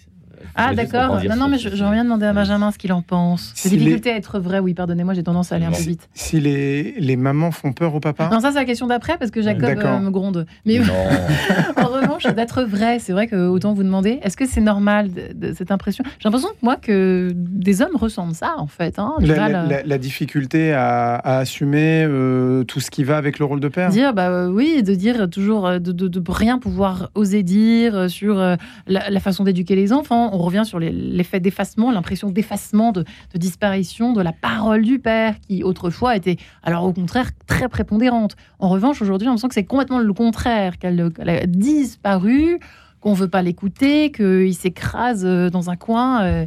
[0.56, 1.22] ah d'accord.
[1.24, 3.52] Non, non, mais je, je reviens demander à Benjamin ce qu'il en pense.
[3.56, 6.10] C'est difficulté à être vrai, oui, pardonnez-moi, j'ai tendance à aller un peu vite.
[6.14, 9.32] Si les, les mamans font peur au papa Non, ça c'est la question d'après, parce
[9.32, 10.46] que Jacob euh, me gronde.
[10.66, 10.80] Mais
[11.78, 15.54] en revanche, d'être vrai, c'est vrai que autant vous demander, est-ce que c'est normal de,
[15.54, 16.04] cette impression?
[16.20, 19.00] J'ai l'impression, moi, que des hommes ressentent ça, en fait.
[19.00, 23.90] Hein, la, difficulté à, assumer euh, tout ce qui va avec le rôle de père?
[23.90, 28.58] Dire, bah euh, oui, de dire toujours, de, de, rien pouvoir oser dire sur la,
[28.88, 30.30] la façon d'éduquer les enfants.
[30.34, 35.64] On revient sur l'effet d'effacement, l'impression d'effacement, de, disparition de la parole du père, qui
[35.64, 38.36] autrefois était, alors au contraire, très prépondérante.
[38.60, 42.60] En revanche, aujourd'hui, on sent que c'est complètement le contraire, qu'elle a disparu,
[43.00, 46.24] qu'on veut pas l'écouter, qu'il s'écrase euh, dans un coin.
[46.24, 46.46] Euh,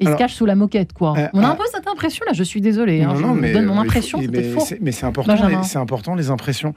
[0.00, 1.14] il se cache sous la moquette, quoi.
[1.16, 2.32] Euh, on a un peu cette impression là.
[2.32, 3.02] Je suis désolé.
[3.02, 4.20] Hein, je mais, donne mon impression.
[4.80, 5.62] Mais c'est important.
[5.62, 6.74] C'est important les impressions.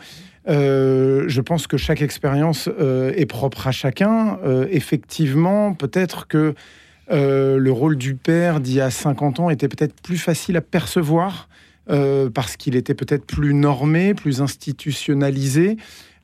[0.48, 2.70] je pense que chaque expérience
[3.16, 4.38] est propre à chacun.
[4.70, 6.54] effectivement, peut-être que
[7.12, 10.62] euh, le rôle du père d'il y a 50 ans était peut-être plus facile à
[10.62, 11.50] percevoir
[11.90, 15.78] euh, parce qu'il était peut-être plus normé, plus institutionnalisé.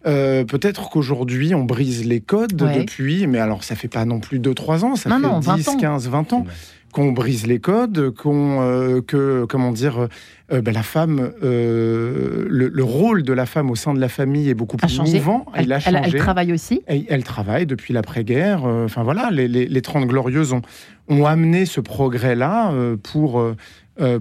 [0.05, 4.39] Euh, peut-être qu'aujourd'hui, on brise les codes depuis, mais alors ça fait pas non plus
[4.39, 6.45] 2-3 ans, ça fait 10, 15, 20 ans
[6.91, 10.07] qu'on brise les codes, qu'on, euh, que, comment dire,
[10.51, 14.49] euh, ben, la femme, euh, le, rôle de la femme au sein de la famille
[14.49, 15.45] est beaucoup plus mouvant.
[15.53, 15.99] Elle, a changé.
[16.03, 16.81] Elle, travaille aussi.
[16.87, 18.63] Elle, travaille depuis l'après-guerre.
[18.63, 20.61] Enfin voilà, les, les, 30 glorieuses ont,
[21.07, 23.43] ont amené ce progrès-là pour,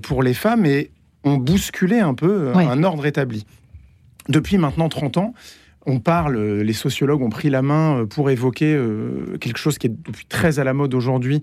[0.02, 0.90] pour les femmes et
[1.24, 3.46] ont bousculé un peu un ordre établi.
[4.28, 5.34] Depuis maintenant 30 ans,
[5.86, 8.78] on parle, les sociologues ont pris la main pour évoquer
[9.40, 11.42] quelque chose qui est depuis très à la mode aujourd'hui,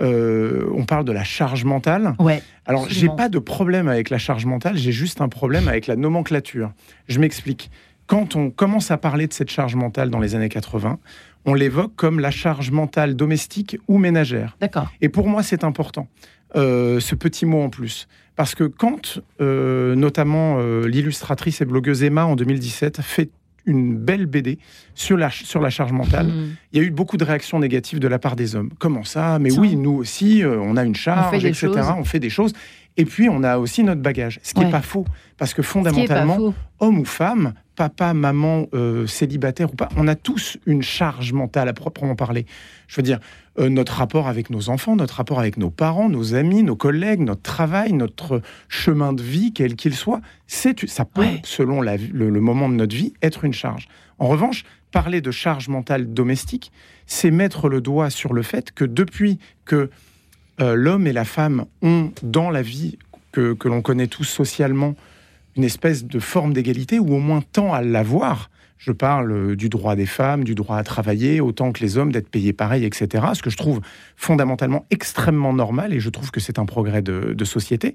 [0.00, 2.14] euh, on parle de la charge mentale.
[2.18, 5.86] Ouais, Alors, j'ai pas de problème avec la charge mentale, j'ai juste un problème avec
[5.86, 6.72] la nomenclature.
[7.08, 7.70] Je m'explique.
[8.06, 10.98] Quand on commence à parler de cette charge mentale dans les années 80,
[11.44, 14.56] on l'évoque comme la charge mentale domestique ou ménagère.
[14.60, 14.90] D'accord.
[15.00, 16.08] Et pour moi, c'est important,
[16.56, 18.08] euh, ce petit mot en plus.
[18.34, 23.30] Parce que quand, euh, notamment, l'illustratrice et blogueuse Emma, en 2017, fait
[23.66, 24.58] une belle BD
[24.94, 26.26] sur la, sur la charge mentale.
[26.26, 26.56] Hmm.
[26.72, 28.70] Il y a eu beaucoup de réactions négatives de la part des hommes.
[28.78, 29.38] Comment ça?
[29.38, 31.70] Mais oui, nous aussi, euh, on a une charge, etc.
[31.96, 32.52] On fait des choses.
[32.96, 34.40] Et puis, on a aussi notre bagage.
[34.42, 35.06] Ce qui n'est pas faux.
[35.38, 40.56] Parce que fondamentalement, homme ou femme, papa, maman, euh, célibataire ou pas, on a tous
[40.66, 42.46] une charge mentale à proprement parler.
[42.86, 43.18] Je veux dire,
[43.58, 47.18] euh, notre rapport avec nos enfants, notre rapport avec nos parents, nos amis, nos collègues,
[47.18, 52.30] notre travail, notre chemin de vie, quel qu'il soit, c'est, ça peut, selon la, le,
[52.40, 53.88] moment de notre vie, être une charge.
[54.20, 56.70] En revanche, parler de charge mentale domestique,
[57.06, 59.90] c'est mettre le doigt sur le fait que depuis que
[60.60, 62.96] euh, l'homme et la femme ont, dans la vie
[63.32, 64.94] que, que l'on connaît tous socialement,
[65.56, 68.50] une espèce de forme d'égalité ou au moins tend à l'avoir.
[68.78, 72.28] Je parle du droit des femmes, du droit à travailler autant que les hommes, d'être
[72.28, 73.24] payés pareil, etc.
[73.34, 73.80] Ce que je trouve
[74.16, 77.94] fondamentalement extrêmement normal et je trouve que c'est un progrès de, de société.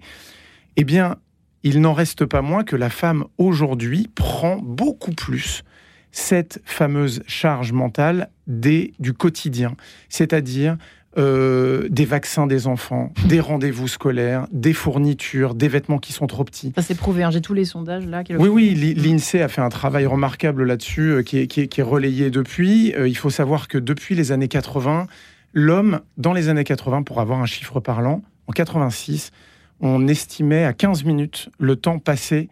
[0.77, 1.17] Eh bien,
[1.63, 5.63] il n'en reste pas moins que la femme aujourd'hui prend beaucoup plus
[6.11, 9.75] cette fameuse charge mentale des, du quotidien,
[10.09, 10.77] c'est-à-dire
[11.17, 16.43] euh, des vaccins des enfants, des rendez-vous scolaires, des fournitures, des vêtements qui sont trop
[16.43, 16.73] petits.
[16.75, 17.31] Ça s'est prouvé, hein.
[17.31, 18.23] j'ai tous les sondages là.
[18.37, 22.93] oui, oui, l'INSEE a fait un travail remarquable là-dessus euh, qui, qui, est relayé depuis.
[22.93, 25.07] Euh, il faut savoir que depuis les années 80,
[25.53, 29.31] l'homme, dans les années 80, pour avoir un chiffre parlant, en 86,
[29.79, 32.49] on estimait à 15 minutes le temps passé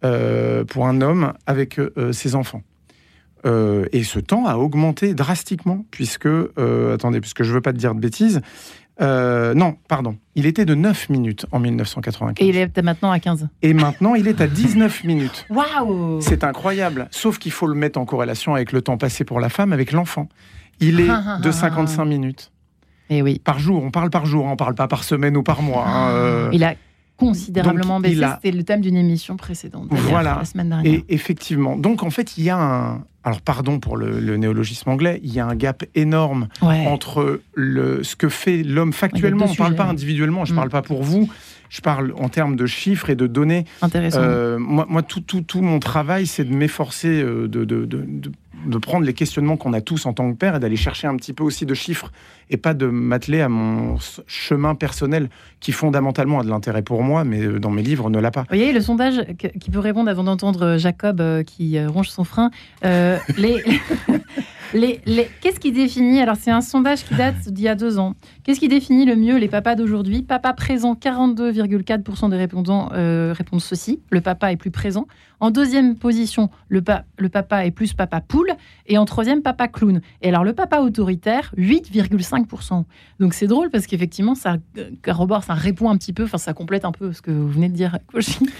[0.00, 1.80] pour un homme avec
[2.12, 2.62] ses enfants.
[3.46, 7.72] Euh, et ce temps a augmenté drastiquement, puisque, euh, attendez, puisque je ne veux pas
[7.72, 8.40] te dire de bêtises,
[9.00, 12.44] euh, non, pardon, il était de 9 minutes en 1995.
[12.44, 13.48] Et il est maintenant à 15.
[13.62, 15.46] Et maintenant, il est à 19 minutes.
[15.50, 19.38] Waouh C'est incroyable, sauf qu'il faut le mettre en corrélation avec le temps passé pour
[19.40, 20.28] la femme, avec l'enfant.
[20.80, 21.10] Il est
[21.42, 22.52] de 55 minutes.
[23.10, 23.40] Et eh oui.
[23.42, 25.86] Par jour, on parle par jour, on ne parle pas par semaine ou par mois.
[25.88, 26.74] Hein, il a
[27.18, 28.24] considérablement baissé.
[28.34, 29.88] C'était le thème d'une émission précédente.
[29.90, 30.36] Voilà.
[30.38, 30.92] La semaine dernière.
[30.92, 31.76] Et effectivement.
[31.76, 33.04] Donc en fait, il y a un.
[33.28, 38.16] Alors pardon pour le, néologisme anglais, il y a un gap énorme entre le, ce
[38.16, 39.44] que fait l'homme factuellement.
[39.44, 40.56] on ne parle pas individuellement, je ne mm.
[40.56, 41.28] parle pas pour vous.
[41.68, 43.66] Je parle en termes de chiffres et de données.
[43.82, 44.20] Intéressant.
[44.22, 48.32] Euh, moi, moi tout, tout, tout, mon travail, c'est de m'efforcer euh, de, de, de,
[48.66, 51.16] de, prendre les questionnements qu'on a tous en tant que père et d'aller chercher un
[51.16, 52.12] petit peu aussi de chiffres
[52.50, 55.28] et pas de m'atteler à mon chemin personnel
[55.60, 58.42] qui fondamentalement a de l'intérêt pour moi, mais euh, dans mes livres ne l'a pas.
[58.42, 62.50] Vous voyez, le sondage qui peut répondre avant d'entendre Jacob qui ronge son frein,
[62.82, 63.62] les...
[64.74, 65.00] Les,
[65.40, 68.14] Qu'est-ce qui définit Alors, c'est un sondage qui date d'il y a deux ans.
[68.44, 70.22] Qu'est-ce qui définit le mieux les papas d'aujourd'hui?
[70.22, 74.00] Papa présent, 42,4% des répondants euh, répondent ceci.
[74.10, 75.06] Le papa est plus présent.
[75.40, 78.47] En deuxième position, le papa est plus papa poule.
[78.86, 80.00] Et en troisième, papa clown.
[80.22, 82.84] Et alors, le papa autoritaire, 8,5%.
[83.20, 84.56] Donc, c'est drôle parce qu'effectivement, ça
[85.02, 87.68] corrobore, ça répond un petit peu, enfin, ça complète un peu ce que vous venez
[87.68, 87.98] de dire,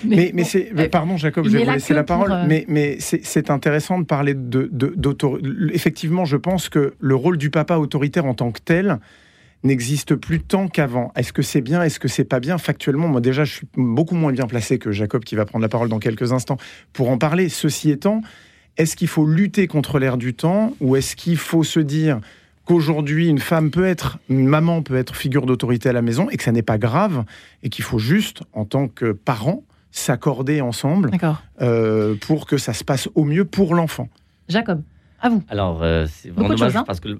[0.04, 0.72] Mais, mais, c'est.
[0.90, 2.32] Pardon, Jacob, je vais vous laisser la parole.
[2.32, 5.48] Euh, mais, mais c'est intéressant de parler d'autorité.
[5.48, 8.98] De, Effectivement, je pense que le rôle du papa autoritaire en tant que tel
[9.64, 11.12] n'existe plus tant qu'avant.
[11.16, 12.58] Est-ce que c'est bien Est-ce que c'est pas bien?
[12.58, 15.68] Factuellement, moi déjà, je suis beaucoup moins bien placé que Jacob qui va prendre la
[15.68, 16.58] parole dans quelques instants
[16.92, 17.48] pour en parler.
[17.48, 18.22] Ceci étant,
[18.78, 22.20] est-ce qu'il faut lutter contre l'air du temps ou est-ce qu'il faut se dire
[22.64, 26.36] qu'aujourd'hui une femme peut être, une maman peut être figure d'autorité à la maison et
[26.36, 27.24] que ça n'est pas grave
[27.62, 31.10] et qu'il faut juste, en tant que parent, s'accorder ensemble
[31.60, 34.08] euh, pour que ça se passe au mieux pour l'enfant?
[34.48, 34.82] Jacob
[35.20, 35.42] à vous.
[35.48, 36.84] Alors, euh, c'est vraiment dommage hein.
[36.86, 37.18] parce que le,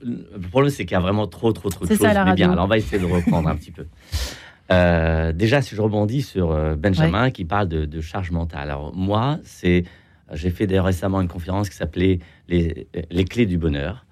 [0.51, 1.99] problème, c'est qu'il y a vraiment trop, trop, trop de choses.
[1.99, 3.87] Ça, mais bien, alors on va essayer de reprendre un petit peu.
[4.71, 8.71] Euh, déjà, si je rebondis sur euh, Benjamin qui parle de, charge mentale.
[8.71, 9.85] Alors, moi, c'est,
[10.33, 14.07] j'ai fait d'ailleurs récemment une conférence qui s'appelait les, les, clés du bonheur.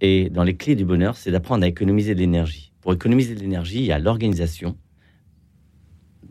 [0.00, 2.72] Et dans les clés du bonheur, c'est d'apprendre à économiser de l'énergie.
[2.80, 4.76] Pour économiser de l'énergie, il y a l'organisation,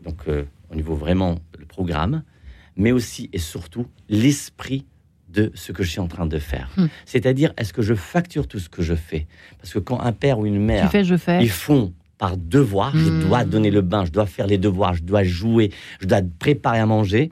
[0.02, 0.26] donc
[0.70, 2.22] au niveau vraiment le programme,
[2.76, 4.86] mais aussi et surtout l'esprit
[5.28, 6.70] de ce que je suis en train de faire.
[6.76, 6.86] Hmm.
[7.04, 9.26] C'est-à-dire, est-ce que je facture tout ce que je fais?
[9.58, 11.42] Parce que quand un père ou une mère, fais, je fais.
[11.42, 13.20] ils font par devoir, je hmm.
[13.20, 15.70] dois donner le bain, je dois faire les devoirs, je dois jouer,
[16.00, 17.30] je dois préparer à manger,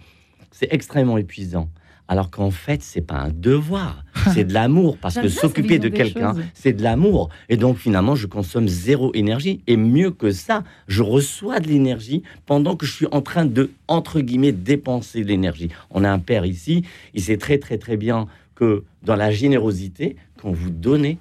[0.53, 1.71] c'est extrêmement épuisant.
[2.09, 4.97] Alors qu'en fait, c'est pas un devoir, c'est de l'amour.
[4.99, 7.31] Parce que s'occuper de quelqu'un, c'est de l'amour.
[7.49, 9.61] Et donc, finalement, je consomme zéro énergie.
[9.67, 13.71] Et mieux que ça, je reçois de l'énergie pendant que je suis en train de,
[13.89, 15.71] entre guillemets, dépenser de l'énergie.
[15.91, 20.17] On a un père ici, il sait très, très, très bien que dans la générosité,
[20.41, 21.19] quand vous donnez,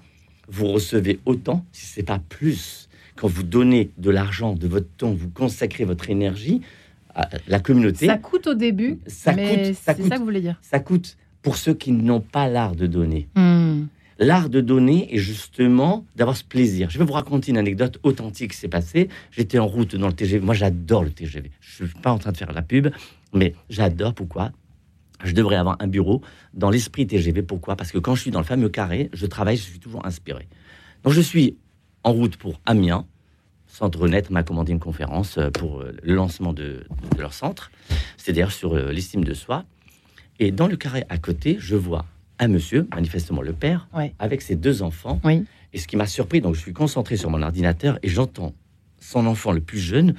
[0.47, 2.89] vous recevez autant, si c'est pas plus.
[3.15, 6.61] Quand vous donnez de l'argent, de votre temps, vous consacrez votre énergie,
[7.47, 8.07] la communauté.
[8.07, 10.57] Ça coûte au début, ça mais c'est ça que vous voulez dire.
[10.61, 13.29] Ça coûte pour ceux qui n'ont pas l'art de donner.
[13.35, 13.85] Hmm.
[14.17, 16.89] L'art de donner est justement d'avoir ce plaisir.
[16.89, 19.09] Je vais vous raconter une anecdote authentique qui s'est passée.
[19.31, 20.43] J'étais en route dans le TGV.
[20.45, 21.51] Moi, j'adore le TGV.
[21.59, 22.87] Je ne suis pas en train de faire la pub,
[23.33, 24.13] mais j'adore.
[24.13, 24.51] Pourquoi?
[25.23, 26.21] Je devrais avoir un bureau
[26.53, 27.41] dans l'esprit TGV.
[27.41, 27.75] Pourquoi?
[27.75, 30.47] Parce que quand je suis dans le fameux carré, je travaille, je suis toujours inspiré.
[31.03, 31.57] Donc je suis
[32.03, 33.05] en route pour Amiens.
[33.75, 36.85] Centre Net m'a commandé une conférence euh, pour euh, le lancement de,
[37.19, 37.71] leur centre.
[38.15, 39.65] C'est d'ailleurs sur euh, l'estime de soi.
[40.39, 42.05] Et dans le carré à côté, je vois
[42.39, 45.19] un monsieur, manifestement le père, avec ses deux enfants.
[45.73, 48.53] Et ce qui m'a surpris, donc je suis concentré sur mon ordinateur et j'entends
[48.99, 50.15] son enfant le plus jeune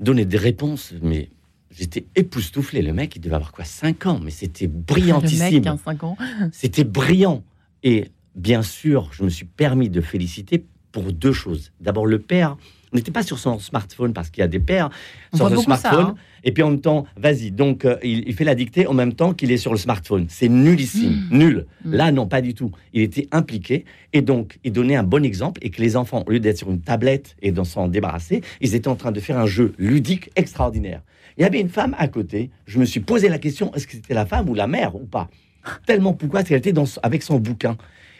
[0.00, 1.30] donner des réponses, mais
[1.70, 2.82] j'étais époustouflé.
[2.82, 5.64] Le mec, il devait avoir quoi 5 ans, mais c'était brillantissime.
[5.64, 6.16] Le mec, ans.
[6.52, 7.42] c'était brillant.
[7.82, 11.72] Et bien sûr, je me suis permis de féliciter pour deux choses.
[11.80, 12.56] D'abord, le père
[12.96, 14.88] n'était pas sur son smartphone parce qu'il y a des pères
[15.32, 16.04] On sur le ça, smartphone.
[16.06, 16.14] hein.
[16.44, 17.50] Et puis en même temps, vas-y.
[17.50, 20.26] Donc euh, il, il fait la dictée en même temps qu'il est sur le smartphone.
[20.28, 21.66] C'est nullissime, nul.
[21.84, 21.92] Mm.
[21.94, 22.70] Là, non, pas du tout.
[22.94, 26.30] Il était impliqué et donc il donnait un bon exemple et que les enfants, au
[26.30, 29.38] lieu d'être sur une tablette et de s'en débarrasser, ils étaient en train de faire
[29.38, 31.02] un jeu ludique extraordinaire.
[31.36, 32.50] Il y avait une femme à côté.
[32.66, 35.04] Je me suis posé la question est-ce que c'était la femme ou la mère ou
[35.06, 35.28] pas?
[35.86, 37.76] Tellement pourquoi Parce qu'elle était dans, avec son bouquin?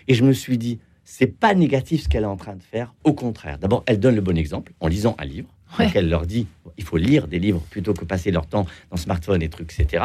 [0.07, 0.79] Et je me suis dit
[1.11, 2.95] c'est pas négatif ce qu'elle est en train de faire.
[3.03, 5.49] Au contraire, d'abord, elle donne le bon exemple en lisant un livre.
[5.79, 5.87] Ouais.
[5.87, 8.99] Donc elle leur dit il faut lire des livres plutôt que passer leur temps dans
[8.99, 10.05] smartphone et trucs, etc.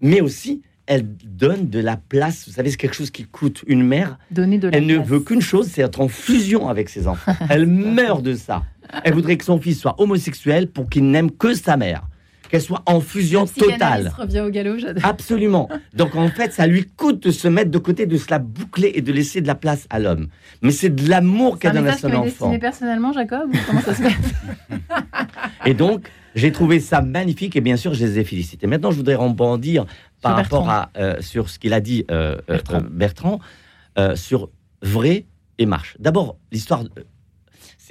[0.00, 2.44] Mais aussi, elle donne de la place.
[2.48, 4.18] Vous savez, c'est quelque chose qui coûte une mère.
[4.32, 7.34] Donner de la Elle ne veut qu'une chose, c'est être en fusion avec ses enfants.
[7.48, 8.64] Elle meurt de ça.
[9.04, 12.02] Elle voudrait que son fils soit homosexuel pour qu'il n'aime que sa mère.
[12.48, 14.12] Qu'elle soit en fusion totale.
[14.16, 15.04] revient au galop, j'adore.
[15.04, 15.68] Absolument.
[15.94, 18.92] Donc en fait, ça lui coûte de se mettre de côté, de se la boucler
[18.94, 20.28] et de laisser de la place à l'homme.
[20.62, 22.24] Mais c'est de l'amour C'est qu'elle donne à son que vous enfant.
[22.28, 24.14] destinez personnellement, Jacob Comment ça se passe?
[25.64, 28.66] Et donc, j'ai trouvé ça magnifique et bien sûr, je les ai félicités.
[28.66, 29.86] Maintenant, je voudrais rebondir
[30.22, 30.88] par rapport Bertrand.
[30.94, 32.76] à euh, sur ce qu'il a dit euh, euh, Bertrand.
[32.76, 33.40] euh, Bertrand,
[33.98, 34.50] euh, sur
[34.82, 35.26] vrai
[35.58, 35.96] et marche.
[35.98, 36.84] D'abord, l'histoire.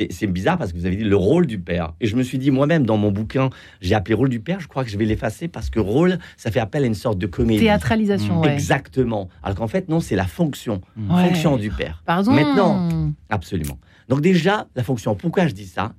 [0.10, 1.94] C'est bizarre parce que vous avez dit le rôle du père.
[2.02, 3.50] Et je me suis dit moi-même dans mon bouquin,
[3.82, 4.60] j'ai appelé rôle du père.
[4.60, 7.18] Je crois que je vais l'effacer parce que rôle, ça fait appel à une sorte
[7.18, 7.62] de comédie.
[7.62, 8.54] Théâtralisation, ouais.
[8.54, 9.30] Exactement.
[9.44, 10.82] Alors qu'en fait, non, c'est la fonction.
[11.08, 12.04] Fonction du père.
[12.06, 12.32] Pardon.
[12.32, 12.90] Maintenant,
[13.30, 13.78] Absolument.
[14.10, 15.94] Donc déjà, la fonction, pourquoi je dis ça?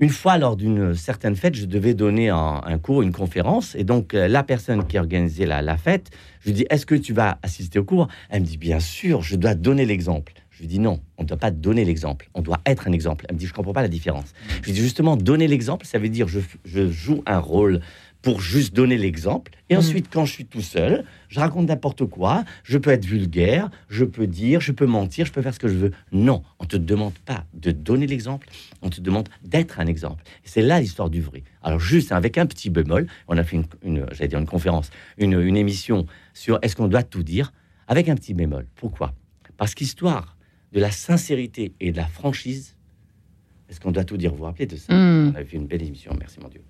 [0.00, 3.84] Une fois, lors d'une certaine fête, je devais donner un, un cours, une conférence, et
[3.84, 7.12] donc euh, la personne qui organisait la, la fête, je lui dis, est-ce que tu
[7.12, 8.08] vas assister au cours?
[8.28, 10.32] Elle me dit, bien sûr, je dois donner l'exemple.
[10.62, 13.26] Je lui dis, non, on ne doit pas donner l'exemple, on doit être un exemple.
[13.28, 14.32] Elle me dit, je comprends pas la différence.
[14.60, 17.80] Je lui dis, justement, donner l'exemple, ça veut dire, je, je joue un rôle
[18.22, 19.50] pour juste donner l'exemple.
[19.70, 19.80] Et Mhm.
[19.80, 22.44] ensuite, quand je suis tout seul, je raconte n'importe quoi.
[22.62, 25.66] Je peux être vulgaire, je peux dire, je peux mentir, je peux faire ce que
[25.66, 25.90] je veux.
[26.12, 28.46] Non, on te demande pas de donner l'exemple,
[28.82, 30.22] on te demande d'être un exemple.
[30.44, 31.42] C'est là l'histoire du vrai.
[31.64, 34.90] Alors juste avec un petit bémol, on a fait une, une j'allais dire une conférence,
[35.18, 37.52] une, une émission sur est-ce qu'on doit tout dire,
[37.88, 38.68] avec un petit bémol.
[38.76, 39.12] Pourquoi?
[39.56, 40.36] Parce qu'histoire
[40.72, 42.76] de la sincérité et de la franchise,
[43.68, 45.32] est-ce qu'on doit tout dire Vous vous rappelez de ça Hmm.
[45.32, 46.62] on avait fait une belle émission, merci mon Dieu.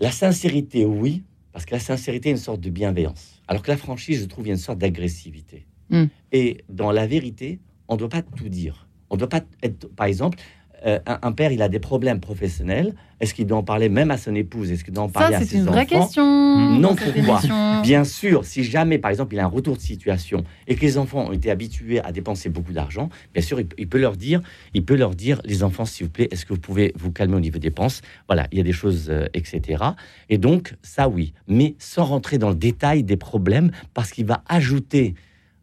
[0.00, 3.42] La sincérité, oui, parce que la sincérité est une sorte de bienveillance.
[3.48, 5.66] Alors que la franchise, je trouve, il y a une sorte d'agressivité.
[5.90, 6.04] Mm.
[6.32, 8.88] Et dans la vérité, on ne doit pas tout dire.
[9.10, 10.38] On ne doit pas être, par exemple,
[10.86, 12.94] euh, un, un père, il a des problèmes professionnels.
[13.20, 14.70] Est-ce qu'il doit en parler même à son épouse?
[14.72, 16.04] Est-ce qu'il doit en parler Ça, à c'est ses une vraie enfants?
[16.06, 16.78] question.
[16.80, 17.40] Non, pourquoi.
[17.82, 20.96] Bien sûr, si jamais, par exemple, il a un retour de situation et que les
[20.96, 24.40] enfants ont été habitués à dépenser beaucoup d'argent, bien sûr, il, il peut leur dire,
[24.72, 27.36] il peut leur dire, les enfants, s'il vous plaît, est-ce que vous pouvez vous calmer
[27.36, 28.00] au niveau des dépenses?
[28.26, 29.82] Voilà, il y a des choses, euh, etc.
[30.30, 34.42] Et donc, ça, oui, mais sans rentrer dans le détail des problèmes, parce qu'il va
[34.48, 35.14] ajouter.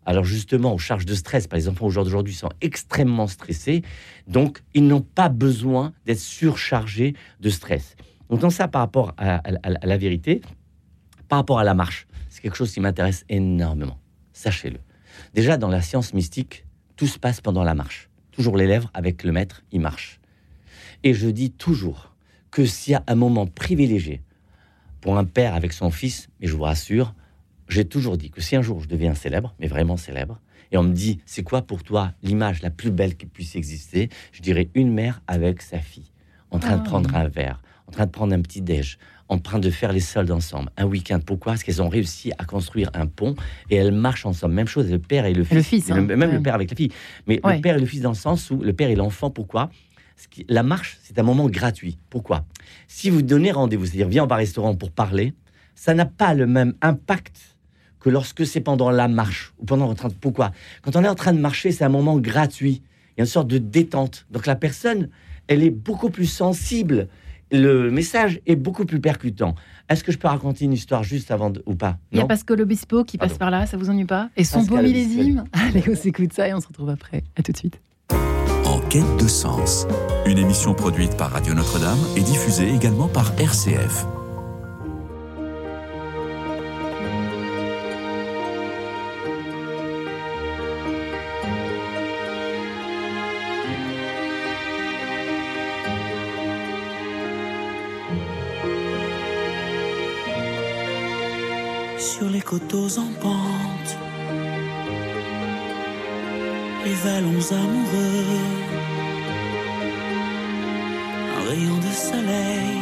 [0.07, 3.81] Alors justement, aux charges de stress, par les enfants aujourd'hui sont extrêmement stressés,
[4.25, 7.97] donc ils n'ont pas besoin d'être surchargés de stress.
[8.29, 10.39] Donc dans ça, par rapport à- à- la vérité,
[11.27, 13.99] par rapport à la marche, c'est quelque chose qui m'intéresse énormément.
[14.31, 14.79] Sachez-le.
[15.33, 16.65] Déjà, dans la science mystique,
[16.95, 18.09] tout se passe pendant la marche.
[18.31, 20.21] Toujours l'élève avec le maître, il marche.
[21.03, 22.15] Et je dis toujours
[22.49, 24.21] que s'il y a un moment privilégié
[25.01, 27.13] pour un père avec son fils, mais je vous rassure,
[27.67, 30.39] j'ai toujours dit que si un jour je deviens célèbre, mais vraiment célèbre,
[30.71, 34.09] et on me dit, c'est quoi pour toi l'image la plus belle qui puisse exister
[34.33, 36.11] Je dirais une mère avec sa fille,
[36.51, 36.77] en train Ah.
[36.79, 38.97] de prendre un verre, en train de prendre un petit déj,
[39.29, 41.19] en train de faire les soldes ensemble, un week-end.
[41.25, 41.53] Pourquoi?
[41.53, 43.35] Parce qu'elles ont réussi à construire un pont
[43.69, 44.53] et elles marchent ensemble.
[44.53, 45.55] Même chose, le père et le fils.
[45.55, 46.01] le fils, hein.
[46.01, 46.91] même le père avec la fille.
[47.27, 47.55] Mais Ouais.
[47.57, 49.69] le père et le fils dans le sens où le père et l'enfant, pourquoi?
[50.15, 51.97] Ce qui- La marche, c'est un moment gratuit.
[52.09, 52.45] Pourquoi?
[52.87, 55.33] Si vous donnez rendez-vous, c'est-à-dire viens au bar-restaurant pour parler,
[55.75, 57.56] ça n'a pas le même impact
[58.07, 60.51] que lorsque c'est pendant la marche ou pendant en train de pourquoi?
[60.81, 63.29] Quand on est en train de marcher c'est un moment gratuit il y a une
[63.29, 65.09] sorte de détente donc la personne
[65.47, 67.09] elle est beaucoup plus sensible
[67.51, 69.55] le message est beaucoup plus percutant
[69.89, 71.97] est-ce que je peux raconter une histoire juste avant de, ou pas?
[72.11, 73.39] Il y a Pascal Obispo qui passe Pardon.
[73.39, 74.29] par là, ça vous ennuie pas?
[74.35, 75.45] Et son Pascal beau millésime.
[75.53, 77.23] Allez, on s'écoute ça et on se retrouve après.
[77.37, 77.79] À tout de suite.
[78.65, 79.87] En quête de sens,
[80.25, 84.05] une émission produite par Radio Notre-Dame et diffusée également par RCF.
[102.47, 103.91] Coteaux en pente,
[106.85, 108.23] les vallons amoureux,
[111.35, 112.79] un rayon de soleil.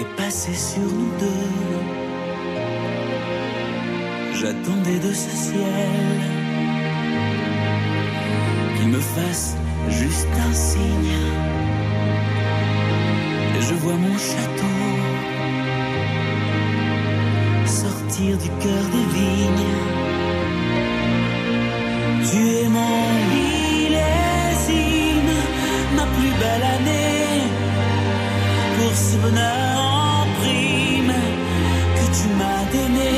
[0.00, 1.50] Est passé sur nous deux.
[4.34, 6.20] J'attendais de ce ciel.
[8.76, 9.56] Qu'il me fasse
[9.90, 11.20] juste un signe.
[13.60, 14.79] Je vois mon château
[18.28, 19.70] du cœur des vignes.
[22.30, 23.02] Tu es mon
[23.32, 24.58] millésime,
[25.96, 27.42] ma plus belle année.
[28.76, 31.16] Pour ce bonheur en prime
[31.96, 33.16] que tu m'as donné,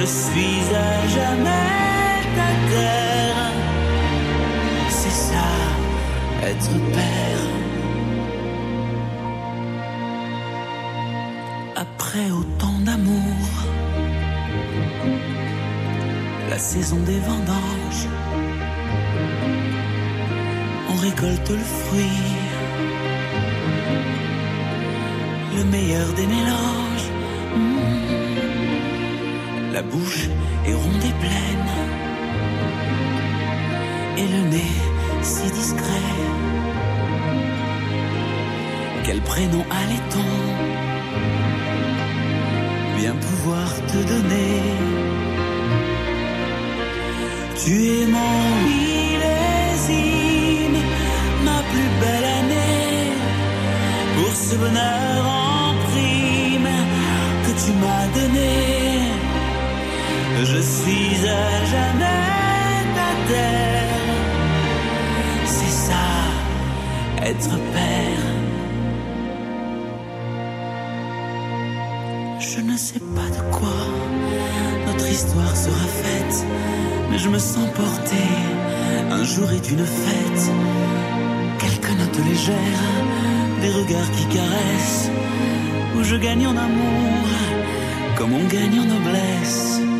[0.00, 1.68] je suis à jamais
[2.36, 3.52] ta terre.
[4.88, 5.50] C'est ça,
[6.48, 7.51] être père.
[16.74, 18.06] Saison des vendanges,
[20.90, 22.22] on récolte le fruit,
[25.58, 27.08] le meilleur des mélanges.
[27.56, 27.82] Mm.
[29.74, 30.28] La bouche
[30.66, 31.72] est ronde et pleine,
[34.16, 34.76] et le nez
[35.20, 36.10] si discret.
[39.04, 40.32] Quel prénom allait-on?
[42.98, 45.11] Bien pouvoir te donner.
[47.64, 49.60] Tu es mon millésime,
[51.44, 53.12] ma plus belle année,
[54.16, 56.74] pour ce bonheur en prime
[57.44, 58.54] que tu m'as donné.
[60.42, 64.10] Je suis à jamais ta terre,
[65.46, 66.06] c'est ça,
[67.22, 68.26] être père.
[72.40, 74.01] Je ne sais pas de quoi
[75.12, 76.46] histoire sera faite,
[77.10, 78.24] mais je me sens porté.
[79.10, 80.44] Un jour est une fête,
[81.58, 82.86] quelques notes légères,
[83.60, 85.10] des regards qui caressent,
[85.96, 87.26] où je gagne en amour,
[88.16, 89.91] comme on gagne en noblesse.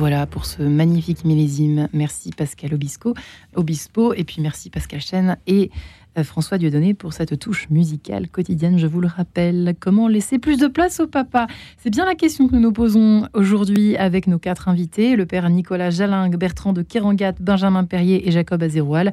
[0.00, 1.90] Voilà pour ce magnifique millésime.
[1.92, 5.36] Merci Pascal Obispo, et puis merci Pascal Chen
[6.24, 9.74] François Dieudonné pour cette touche musicale quotidienne, je vous le rappelle.
[9.78, 11.46] Comment laisser plus de place au papa?
[11.78, 15.48] C'est bien la question que nous nous posons aujourd'hui avec nos quatre invités, le père
[15.48, 19.12] Nicolas Jalingue, Bertrand de Kerangat, Benjamin Perrier et Jacob Azéroal.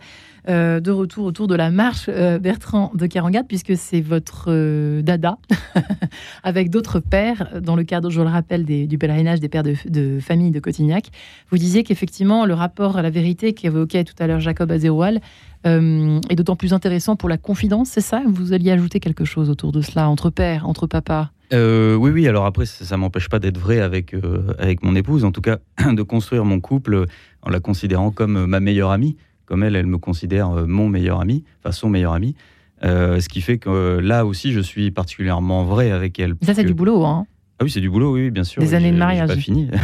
[0.49, 5.01] Euh, de retour autour de la marche euh, Bertrand de Kerangat, puisque c'est votre euh,
[5.01, 5.37] dada,
[6.43, 10.51] avec d'autres pères, dans le cadre, je le rappelle, du pèlerinage des pères de, famille
[10.51, 11.09] de Cotignac.
[11.51, 15.19] Vous disiez qu'effectivement, le rapport à la vérité qu'évoquait tout à l'heure Jacob Azéroal
[15.65, 16.86] euh, est d'autant plus intéressant
[17.17, 18.21] pour la confidence, c'est ça?
[18.27, 22.27] Vous alliez ajouter quelque chose autour de cela, entre pères, entre papas Euh, oui, oui.
[22.27, 25.23] Alors après, ça, ça m'empêche pas d'être vrai avec euh, avec mon épouse.
[25.25, 25.57] En tout cas,
[25.93, 27.05] de construire mon couple
[27.41, 29.15] en la considérant comme ma meilleure amie,
[29.45, 32.35] comme elle, elle me considère euh, mon meilleur ami, enfin son meilleur ami.
[32.83, 36.35] Euh, ce qui fait que euh, là aussi, je suis particulièrement vrai avec elle.
[36.43, 37.25] Ça, c'est du boulot, hein
[37.59, 38.61] Ah oui, c'est du boulot, oui, bien sûr.
[38.61, 39.29] Des Oui, années de mariage.
[39.29, 39.69] pas fini.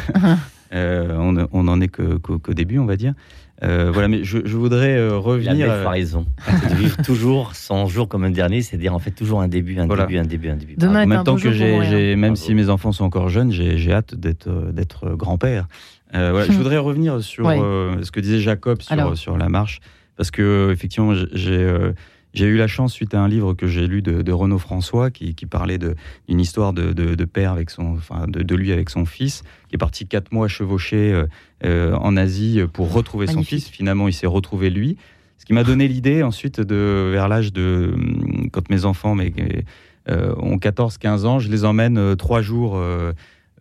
[0.75, 3.13] Euh, on, on en est qu'au début, on va dire.
[3.61, 5.67] Euh, voilà, mais je, je voudrais euh, La revenir.
[5.67, 6.25] belle euh, raison.
[6.45, 9.77] C'est de vivre toujours 100 jours comme un dernier, c'est-à-dire en fait toujours un début,
[9.79, 10.05] un Voilà.
[10.05, 10.75] début, un début, un début.
[10.75, 12.35] Demain en est un même temps que j'ai, même Bravo.
[12.35, 15.67] si mes enfants sont encore jeunes, j'ai, j'ai hâte d'être, euh, d'être grand-père.
[16.15, 17.59] Euh, voilà, Je voudrais revenir sur Ouais.
[17.61, 19.15] euh, ce que disait Jacob sur, Alors.
[19.17, 19.79] sur la marche,
[20.17, 21.67] parce que effectivement, j'ai,
[22.33, 25.11] j'ai, eu la chance, suite à un livre que j'ai lu de, de Renaud François,
[25.11, 28.89] qui, qui parlait d'une histoire de, de- de père avec son, enfin, de, lui avec
[28.89, 31.25] son fils, qui est parti quatre mois chevaucher euh,
[31.65, 33.67] euh, en Asie pour retrouver son fils.
[33.69, 34.97] Finalement, il s'est retrouvé lui.
[35.37, 37.93] Ce qui m'a donné l'idée ensuite de, vers l'âge de,
[38.51, 39.33] quand mes enfants mais,
[40.09, 42.81] euh, ont 14-15 ans, je les emmène euh, trois jours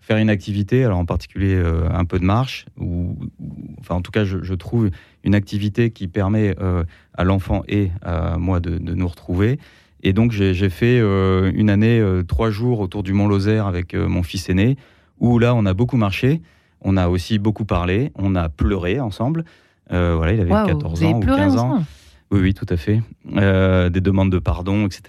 [0.02, 4.02] faire une activité, alors en particulier euh, un peu de marche, ou, ou- enfin en
[4.02, 4.90] tout cas je, je trouve
[5.24, 6.84] une activité qui permet euh,
[7.14, 9.58] à l'enfant et à moi de, de nous retrouver.
[10.02, 13.94] Et donc j'ai fait euh, une année, euh, trois jours autour du Mont Lozère avec
[13.94, 14.76] euh, mon fils aîné,
[15.20, 16.42] où là on a beaucoup marché,
[16.80, 19.44] on a aussi beaucoup parlé, on a pleuré ensemble.
[19.92, 21.66] Euh, voilà, il avait Waouh, 14 vous avez ans ou pleuré 15 ans.
[21.68, 21.86] ensemble?
[22.32, 23.00] Oui, oui, tout à fait.
[23.36, 25.02] Euh, des demandes de pardon, etc.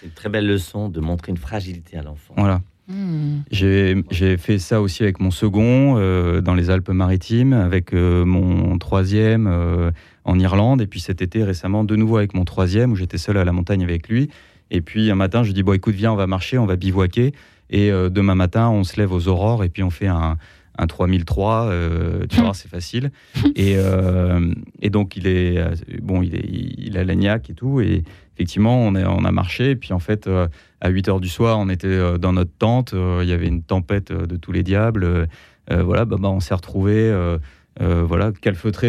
[0.00, 2.34] C'est une très belle leçon de montrer une fragilité à l'enfant.
[2.36, 2.62] Voilà.
[2.88, 3.40] Hmm.
[3.50, 9.46] J'ai fait ça aussi avec mon second euh, dans les Alpes-Maritimes, avec euh, mon troisième
[9.46, 9.90] euh,
[10.24, 13.36] en Irlande, et puis cet été récemment de nouveau avec mon troisième où j'étais seul
[13.36, 14.30] à la montagne avec lui.
[14.70, 16.76] Et puis un matin, je lui dis bon écoute viens on va marcher, on va
[16.76, 17.32] bivouaquer,
[17.70, 20.36] et demain matin on se lève aux aurores et puis on fait un,
[20.78, 23.10] un 3003, euh, tu vois c'est facile.
[23.56, 25.58] Et, euh, et donc il est
[26.00, 29.92] bon il est il a l'agnac et tout, et effectivement on, a marché, et puis
[29.92, 30.46] en fait euh,
[30.80, 32.94] à 8 heures du soir, on était euh, dans notre tente.
[32.94, 35.28] euh, Il y avait une tempête euh, de tous les diables.
[35.70, 37.38] voilà, bah, bah, on s'est retrouvés, euh,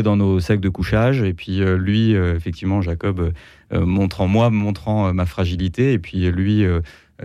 [0.04, 1.22] dans nos sacs de couchage.
[1.22, 3.34] Et puis lui, effectivement, Jacob,
[3.72, 5.94] montrant moi, montrant ma fragilité.
[5.94, 6.66] Et puis lui,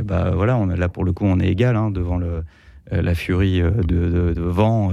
[0.02, 2.20] bah voilà, on là pour le coup, on est égal hein, devant
[2.90, 4.92] la furie de, vent.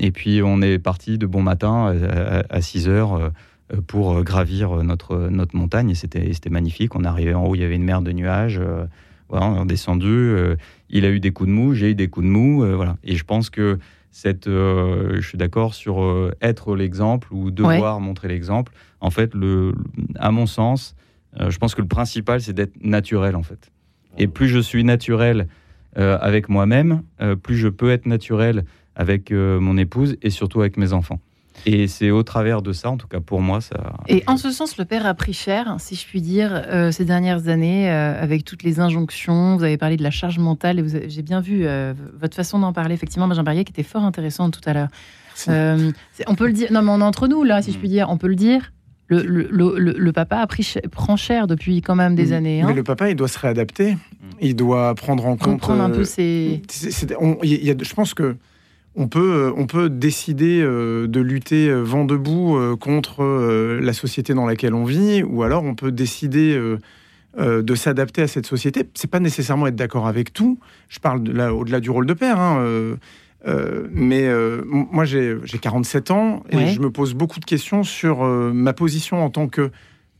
[0.00, 3.30] et puis on est parti de bon matin à, à 6 heures.
[3.72, 5.90] Euh, pour euh, gravir euh, notre, notre montagne.
[5.90, 6.94] Et c'était magnifique.
[6.94, 8.58] On est arrivé en haut, il y avait une mer de nuages.
[8.58, 8.86] euh,
[9.28, 10.06] voilà, on est redescendu.
[10.08, 10.56] euh,
[10.88, 12.64] il a eu des coups de mou, j'ai eu des coups de mou.
[12.64, 12.96] euh, voilà.
[13.04, 13.78] Et je pense que
[14.10, 18.72] cette, euh, je suis d'accord sur euh, être l'exemple ou devoir montrer l'exemple.
[19.00, 19.74] En fait, le,
[20.18, 20.96] à mon sens,
[21.38, 23.70] euh, je pense que le principal, c'est d'être naturel, en fait.
[24.16, 25.46] Et plus je suis naturel
[25.98, 28.64] euh, avec moi-même, euh, plus je peux être naturel
[28.96, 31.20] avec euh, mon épouse et surtout avec mes enfants.
[31.66, 33.94] Et c'est au travers de ça, en tout cas pour moi, ça.
[34.08, 37.04] Et en ce sens, le père a pris cher, si je puis dire, euh, ces
[37.04, 39.56] dernières années, euh, avec toutes les injonctions.
[39.56, 42.34] Vous avez parlé de la charge mentale, et vous avez- j'ai bien vu euh, votre
[42.36, 44.88] façon d'en parler, effectivement, Benjamin Barrier, qui était fort intéressante tout à l'heure.
[45.48, 45.92] Euh,
[46.26, 48.08] on peut le dire, non mais on est entre nous, là, si je puis dire,
[48.10, 48.72] on peut le dire.
[49.10, 52.34] Le, le- le- le- le papa a pris cher- prend cher depuis quand même des
[52.34, 52.60] années.
[52.62, 53.96] Mais Hein, le papa, il doit se réadapter.
[54.40, 55.44] Il doit prendre en compte.
[55.60, 56.60] comprendre un peu ses.
[57.18, 58.36] on- y a- je pense que
[58.98, 63.92] on peut, on peut décider euh, de lutter euh, vent debout euh, contre euh, la
[63.92, 66.78] société dans laquelle on vit, ou alors on peut décider euh,
[67.38, 68.82] euh, de s'adapter à cette société.
[68.94, 70.58] C'est pas nécessairement être d'accord avec tout.
[70.88, 72.40] Je parle de là, au-delà du rôle de père.
[72.40, 72.96] hein, euh,
[73.46, 76.66] euh, mais euh, moi, j'ai j'ai 47 ans et Ouais.
[76.66, 79.70] je me pose beaucoup de questions sur euh, ma position en tant que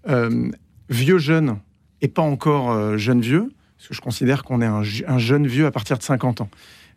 [0.09, 0.51] euh,
[0.89, 1.57] vieux jeune
[2.01, 5.67] et pas encore euh, jeune vieux, parce que je considère qu'on est un jeune vieux
[5.67, 6.49] à partir de 50 ans.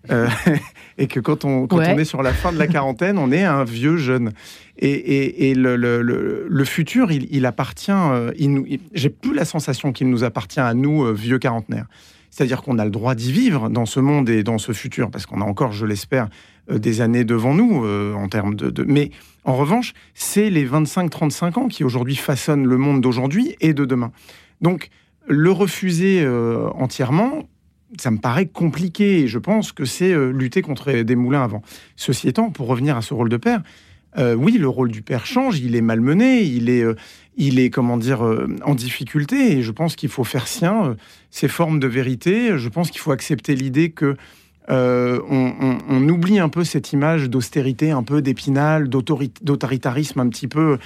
[0.10, 0.28] Euh,
[0.98, 1.94] et que quand, on, quand Ouais.
[1.94, 4.32] on est sur la fin de la quarantaine, on est un vieux jeune.
[4.80, 7.92] Et, et- et le, le- le- le futur, il, il appartient.
[7.92, 11.38] euh, il nous- il- J'ai plus la sensation qu'il nous appartient à nous, euh, vieux
[11.38, 11.86] quarantenaires.
[12.32, 15.26] C'est-à-dire qu'on a le droit d'y vivre dans ce monde et dans ce futur, parce
[15.26, 16.30] qu'on a encore, je l'espère,
[16.72, 19.12] des années devant nous euh, en termes de, de- Mais
[19.44, 24.12] en revanche, c'est les 25-35 ans qui aujourd'hui façonnent le monde d'aujourd'hui et de demain.
[24.62, 24.90] Donc,
[25.28, 27.44] le refuser euh, entièrement,
[28.00, 31.62] ça me paraît compliqué et je pense que c'est euh, lutter contre des moulins avant.
[31.96, 33.62] Ceci étant, pour revenir à ce rôle de père,
[34.18, 36.96] euh, oui, le rôle du père change, il est malmené, il est, euh,
[37.38, 38.22] il est comment dire,
[38.66, 40.98] en difficulté et je pense qu'il faut faire sien
[41.30, 42.58] ces formes de vérité.
[42.58, 44.18] Je pense qu'il faut accepter l'idée que
[44.70, 50.78] on, oublie un peu cette image d'austérité, un peu d'épinal, d'autori- d'autoritarisme, un petit peu,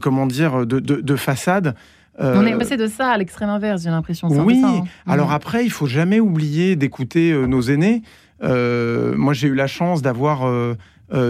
[0.00, 1.74] comment dire, de façade.
[2.20, 4.28] Euh, On est passé de ça à l'extrême inverse, j'ai l'impression.
[4.28, 4.84] oui, ça, hein.
[5.06, 5.34] alors Mhm.
[5.34, 8.02] après, il faut jamais oublier d'écouter euh, nos aînés.
[8.42, 10.74] Euh, moi, j'ai eu la chance d'avoir euh,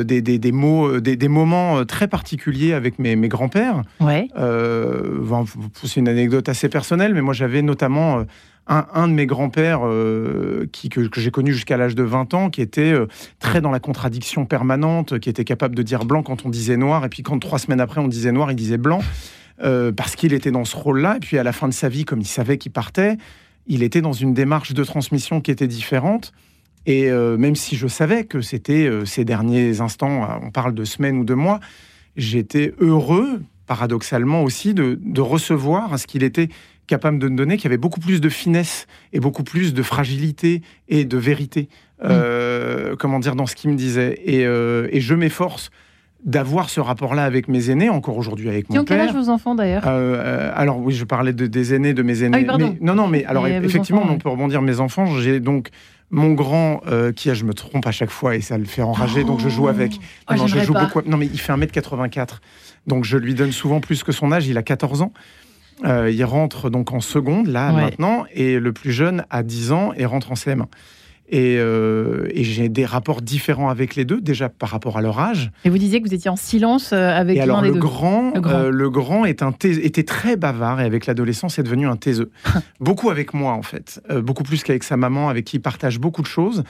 [0.04, 3.82] des, des- des mots, des, des moments très particuliers avec mes, mes grands-pères.
[4.00, 4.28] Ouais.
[4.34, 5.44] Bon,
[5.82, 8.24] c'est une anecdote assez personnelle, mais moi, j'avais notamment
[8.68, 12.34] un, un de mes grands-pères euh, qui, que, que j'ai connu jusqu'à l'âge de 20
[12.34, 13.06] ans, qui était euh,
[13.38, 17.04] très dans la contradiction permanente, qui était capable de dire blanc quand on disait noir,
[17.04, 19.00] et puis quand trois semaines après on disait noir, il disait blanc,
[19.62, 21.16] euh, parce qu'il était dans ce rôle-là.
[21.16, 23.16] Et puis à la fin de sa vie, comme il savait qu'il partait,
[23.66, 26.32] il était dans une démarche de transmission qui était différente.
[26.86, 30.84] Et euh, même si je savais que c'était euh, ces derniers instants, on parle de
[30.84, 31.58] semaines ou de mois,
[32.16, 36.48] j'étais heureux, paradoxalement aussi, de, de recevoir ce qu'il était
[36.86, 40.62] capable de me donner, qui avait beaucoup plus de finesse et beaucoup plus de fragilité
[40.88, 41.68] et de vérité,
[42.04, 44.20] euh, comment dire, dans ce qu'il me disait.
[44.24, 45.70] Et, et je m'efforce
[46.26, 49.08] d'avoir ce rapport-là avec mes aînés, encore aujourd'hui avec mon ont quel père.
[49.08, 49.84] âge vos enfants d'ailleurs?
[49.86, 52.36] Euh, euh, alors oui, je parlais de, des aînés, de mes aînés.
[52.36, 52.76] Ah oui, pardon.
[52.78, 54.60] Mais- non, non, mais alors Et effectivement, enfants, on peut rebondir.
[54.60, 55.68] Mes enfants, j'ai donc
[56.10, 58.82] mon grand euh, qui a, je me trompe à chaque fois et ça le fait
[58.82, 59.92] enrager, donc je joue avec.
[60.30, 60.84] Oh, Non, je joue pas.
[60.86, 61.00] beaucoup.
[61.08, 62.40] Non, mais il fait 1m84,
[62.88, 64.48] donc je lui donne souvent plus que son âge.
[64.48, 65.12] Il a 14 ans.
[65.84, 67.82] Euh, il rentre donc en seconde là Ouais.
[67.82, 70.64] maintenant, et le plus jeune a 10 ans et rentre en CM1.
[71.28, 75.18] Et, euh, et j'ai des rapports différents avec les deux, déjà par rapport à leur
[75.18, 75.50] âge.
[75.64, 77.74] Et vous disiez que vous étiez en silence euh, avec Et l'un alors des le
[77.74, 77.80] deux.
[77.80, 78.54] grand, Le grand.
[78.58, 82.30] euh, le grand est un était très bavard et avec l'adolescence est devenu un taiseux.
[82.80, 85.98] beaucoup avec moi en fait, Euh, beaucoup plus qu'avec sa maman avec qui il partage
[85.98, 86.62] beaucoup de choses.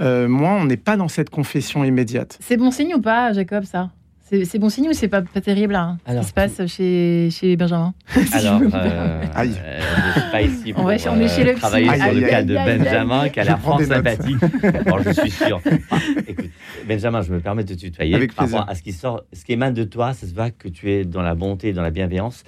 [0.00, 2.36] Moi, on n'est pas dans cette confession immédiate.
[2.40, 3.90] C'est bon signe ou pas, Jacob, ça?
[4.26, 7.28] C'est bon signe ou c'est pas, pas terrible là, ce Alors, qui se passe chez,
[7.30, 9.52] chez Benjamin Si Alors, me euh, Aïe.
[9.62, 9.80] euh,
[10.14, 11.60] je suis pas ici On pour va- on est chez le psy.
[11.60, 13.30] travailler Aïe, sur aïe, le cas aïe, de Benjamin, aïe.
[13.30, 13.96] qui a l'air fort des notes.
[13.96, 14.36] sympathique.
[14.86, 15.60] Bon, je suis sûr.
[15.90, 16.50] Ah, écoute,
[16.88, 18.14] Benjamin, je me permets de te tutoyer.
[18.14, 18.58] Avec par plaisir.
[18.60, 20.90] rapport à ce qui sort, ce qui émane de toi, ça se voit que tu
[20.90, 22.44] es dans la bonté, dans la bienveillance.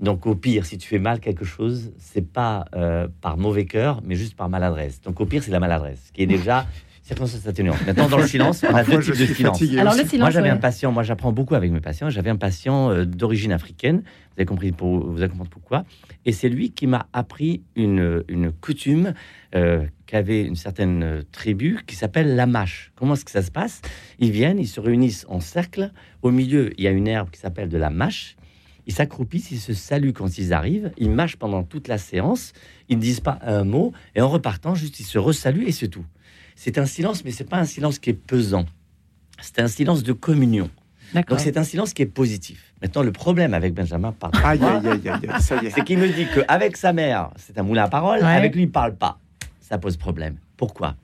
[0.00, 4.00] Donc, au pire, si tu fais mal quelque chose, c'est pas euh, par mauvais cœur,
[4.04, 5.00] mais juste par maladresse.
[5.00, 6.66] Donc, au pire, c'est la maladresse, qui est déjà
[7.10, 7.84] circonstance atténuante.
[7.86, 9.62] Maintenant, dans le silence, on a deux types de silence.
[9.78, 10.54] Alors le silence, Moi, j'avais ouais.
[10.54, 12.08] un patient, moi, j'apprends beaucoup avec mes patients.
[12.08, 15.84] J'avais un patient euh, d'origine africaine, vous avez compris, pour, vous avez compris pourquoi.
[16.24, 19.14] Et c'est lui qui m'a appris une, une coutume
[19.54, 22.92] euh, qu'avait une certaine euh, tribu qui s'appelle la mâche.
[22.94, 23.82] Comment est-ce que ça se passe?
[24.18, 25.90] Ils viennent, ils se réunissent en cercle.
[26.22, 28.36] Au milieu, il y a une herbe qui s'appelle de la mâche.
[28.86, 30.90] Ils s'accroupissent, ils se saluent quand ils arrivent.
[30.96, 32.52] Ils mâchent pendant toute la séance.
[32.88, 33.92] Ils ne disent pas un mot.
[34.14, 36.04] Et en repartant, juste, ils se resaluent et c'est tout.
[36.62, 38.66] C'est un silence, mais c'est pas un silence qui est pesant.
[39.40, 40.68] C'est un silence de communion.
[41.14, 41.38] D'accord.
[41.38, 42.74] Donc c'est un silence qui est positif.
[42.82, 44.14] Maintenant, le problème avec Benjamin,
[45.70, 48.26] c'est qu'il me dit qu'avec sa mère, c'est un moulin à parole, Ouais.
[48.26, 49.18] avec lui, il parle pas.
[49.62, 50.36] Ça pose problème.
[50.58, 50.96] Pourquoi?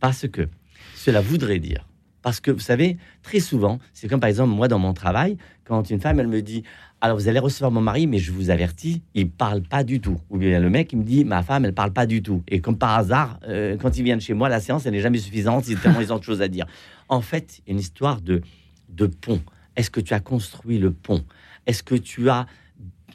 [0.00, 0.48] Parce que
[0.96, 1.86] cela voudrait dire.
[2.22, 5.90] Parce que vous savez, très souvent, c'est comme par exemple moi dans mon travail, quand
[5.90, 6.62] une femme, elle me dit
[7.04, 10.20] Alors vous allez recevoir mon mari, mais je vous avertis, il parle pas du tout.
[10.30, 12.44] Ou bien le mec, il me dit Ma femme, elle parle pas du tout.
[12.46, 15.18] Et comme par hasard, euh, quand ils viennent chez moi, la séance, elle n'est jamais
[15.18, 16.64] suffisante, ils ont de choses à dire.
[17.08, 18.40] En fait, une histoire de,
[18.88, 19.42] de pont.
[19.74, 21.24] Est-ce que tu as construit le pont?
[21.66, 22.46] Est-ce que tu as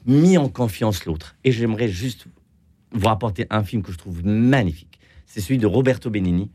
[0.05, 1.38] mis en confiance l'autre?
[1.45, 2.25] Et j'aimerais juste
[2.91, 4.99] vous rapporter un film que je trouve magnifique.
[5.25, 6.51] C'est celui de Roberto Benigni,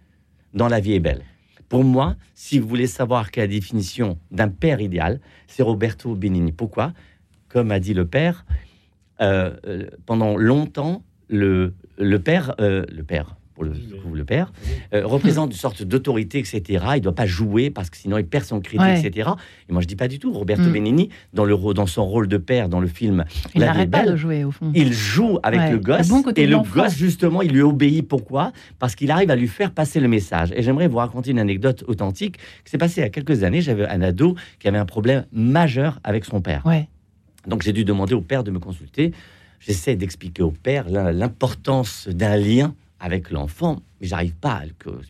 [0.52, 1.22] Dans la vie est belle.
[1.70, 6.14] Pour moi, si vous voulez savoir quelle est la définition d'un père idéal, c'est Roberto
[6.14, 6.52] Benigni.
[6.52, 6.92] Pourquoi?
[7.53, 8.44] Comme a dit le père,
[9.20, 13.72] euh, euh, pendant longtemps, le, le père, euh, le père, pour le,
[14.14, 14.50] le père,
[14.94, 16.62] euh, représente une sorte d'autorité, etc.
[16.68, 18.98] Il ne doit pas jouer parce que sinon il perd son crédit, Ouais.
[19.05, 19.28] etc.
[19.68, 20.32] Et moi je dis pas du tout.
[20.32, 20.72] Roberto Mm.
[20.72, 23.24] Benigni, dans, le, dans son rôle de père dans le film
[23.55, 24.72] Il n'arrête pas de jouer au fond.
[24.74, 28.53] il joue avec Ouais, le gosse bon et le gosse justement il lui obéit pourquoi?
[28.78, 31.84] Parce qu'il arrive à lui faire passer le message et j'aimerais vous raconter une anecdote
[31.86, 34.86] authentique qui s'est passée il y a quelques années j'avais un ado qui avait un
[34.86, 36.88] problème majeur avec son père Ouais.
[37.47, 39.12] Donc j'ai dû demander au père de me consulter
[39.61, 44.72] j'essaie d'expliquer au père l'im- l'importance d'un lien avec l'enfant mais j'arrive pas à le
[44.82, 45.07] cause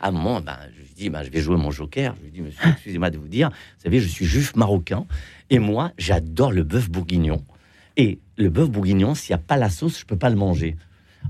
[0.00, 2.14] à un moment, ben, je lui dis, ben, je vais jouer mon joker.
[2.18, 5.06] Je lui dis, monsieur, excusez-moi de vous dire, vous savez, je suis juif marocain
[5.50, 7.42] et moi, j'adore le bœuf bourguignon.
[7.96, 10.76] Et le bœuf bourguignon, s'il n'y a pas la sauce, je peux pas le manger.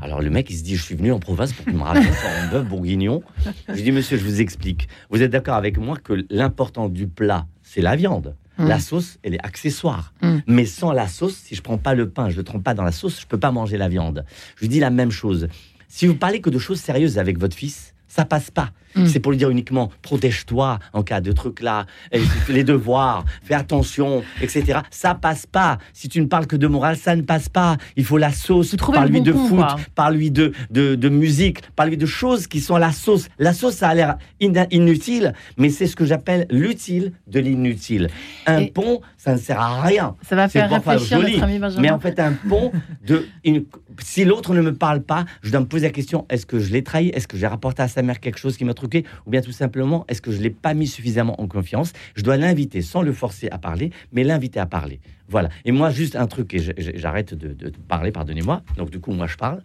[0.00, 2.06] Alors le mec, il se dit, je suis venu en province pour qu'il me raconte
[2.06, 3.22] un bœuf bourguignon.
[3.68, 4.88] Je lui dis, monsieur, je vous explique.
[5.10, 8.34] Vous êtes d'accord avec moi que l'important du plat, c'est la viande?
[8.58, 8.66] Mm.
[8.66, 10.12] La sauce, elle est accessoire.
[10.22, 10.38] Mm.
[10.46, 12.84] Mais sans la sauce, si je prends pas le pain, je le trempe pas dans
[12.84, 14.24] la sauce, je peux pas manger la viande.
[14.56, 15.48] Je lui dis la même chose.
[15.88, 18.70] Si vous parlez que de choses sérieuses avec votre fils, ça passe pas.
[18.94, 19.06] Mm.
[19.06, 21.86] C'est pour lui dire uniquement protège-toi en cas de truc là,
[22.48, 24.80] les devoirs, fais attention, etc.
[24.90, 25.78] Ça passe pas.
[25.92, 27.76] Si tu ne parles que de morale, ça ne passe pas.
[27.96, 28.76] Il faut la sauce.
[28.76, 29.64] Parle-lui le de foot,
[29.94, 33.28] parle-lui de, de, de musique, parle-lui de choses qui sont la sauce.
[33.38, 38.08] La sauce, ça a l'air in- inutile, mais c'est ce que j'appelle l'utile de l'inutile.
[38.46, 40.16] Un Et- pont, ça ne sert à rien.
[40.22, 41.82] Ça va faire réfléchir joli, notre ami Benjamin.
[41.82, 42.72] Mais en fait, un pont
[43.06, 43.26] de.
[43.44, 43.64] une-
[44.00, 46.72] si l'autre ne me parle pas, je dois me poser la question est-ce que je
[46.72, 47.08] l'ai trahi?
[47.10, 50.04] Est-ce que j'ai rapporté à sa mère quelque chose qui m'a Ou bien tout simplement,
[50.08, 51.92] est-ce que je l'ai pas mis suffisamment en confiance?
[52.14, 55.00] Je dois l'inviter sans le forcer à parler, mais l'inviter à parler.
[55.28, 55.48] Voilà.
[55.64, 56.60] Et moi, juste un truc, et
[56.98, 58.62] j'arrête de, de parler, pardonnez-moi.
[58.76, 59.62] Donc, du coup, moi, je parle.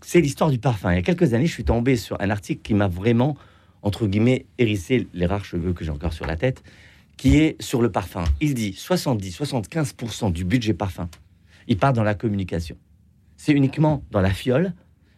[0.00, 0.92] C'est l'histoire du parfum.
[0.92, 3.36] Il y a quelques années, je suis tombé sur un article qui m'a vraiment,
[3.82, 6.62] entre guillemets, hérissé les rares cheveux que j'ai encore sur la tête,
[7.16, 8.24] qui est sur le parfum.
[8.40, 11.08] Il dit 70-75% du budget parfum,
[11.68, 12.76] il part dans la communication.
[13.36, 14.72] C'est uniquement dans la fiole,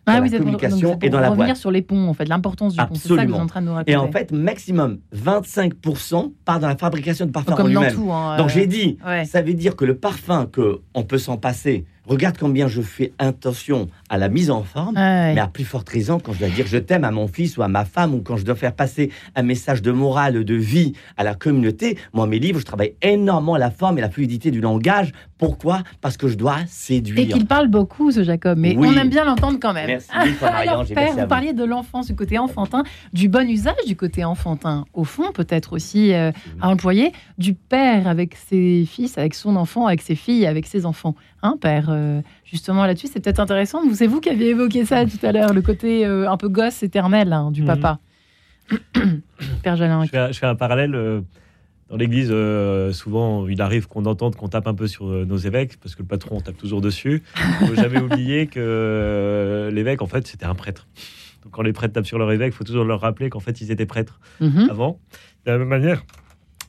[0.06, 1.56] Ah la oui, pour- communication donc et dans la revenir boîte.
[1.56, 2.94] sur les ponts, en fait, l'importance du pont.
[2.94, 3.38] C'est ça que vous êtes Absolument.
[3.44, 3.92] en train de nous raconter.
[3.92, 7.94] Et en fait, maximum 25% part dans la fabrication de parfum en comme dans lui-même.
[7.94, 8.12] tout.
[8.12, 9.24] hein, Donc euh, j'ai dit, ouais.
[9.24, 13.12] ça veut dire que le parfum que on peut s'en passer, regarde combien je fais
[13.18, 15.34] attention à la mise en forme, Ouais.
[15.34, 17.62] mais à plus forte raison quand je dois dire je t'aime à mon fils ou
[17.62, 20.92] à ma femme ou quand je dois faire passer un message de morale, de vie
[21.16, 21.98] à la communauté.
[22.12, 25.12] Moi, mes livres, je travaille énormément la forme et la fluidité du langage.
[25.38, 25.82] Pourquoi?
[26.00, 27.28] Parce que je dois Et séduire.
[27.28, 28.88] qu'il parle beaucoup, ce Jacob, mais Oui.
[28.90, 29.86] on aime bien l'entendre quand même.
[29.86, 30.08] Merci
[30.42, 31.26] Alors, père, merci à vous vous.
[31.26, 32.82] parliez de l'enfance, du côté enfantin,
[33.12, 36.30] du bon usage du côté enfantin, au fond, peut-être aussi euh,
[36.60, 40.86] à employer, du père avec ses fils, avec son enfant, avec ses filles, avec ses
[40.86, 41.14] enfants.
[41.52, 43.82] Père euh, Justement, là-dessus, c'est peut-être intéressant.
[43.86, 46.48] Vous- C'est vous qui aviez évoqué ça tout à l'heure, le côté euh, un peu
[46.48, 47.66] gosse éternel hein, du Mhm.
[47.66, 47.98] papa.
[49.62, 50.04] père Jalin.
[50.04, 50.94] Je fais, un- je fais un parallèle.
[50.94, 51.20] euh,
[51.90, 55.78] dans l'église, euh, souvent, il arrive qu'on entende qu'on tape un peu sur nos évêques,
[55.80, 57.22] parce que le patron, on tape toujours dessus.
[57.60, 60.86] Il faut jamais oublier que l'évêque, en fait, c'était un prêtre.
[61.44, 63.60] Donc, quand les prêtres tapent sur leur évêque, il faut toujours leur rappeler qu'en fait,
[63.60, 64.68] ils étaient prêtres Mhm.
[64.70, 64.98] avant.
[65.44, 66.04] De la même manière,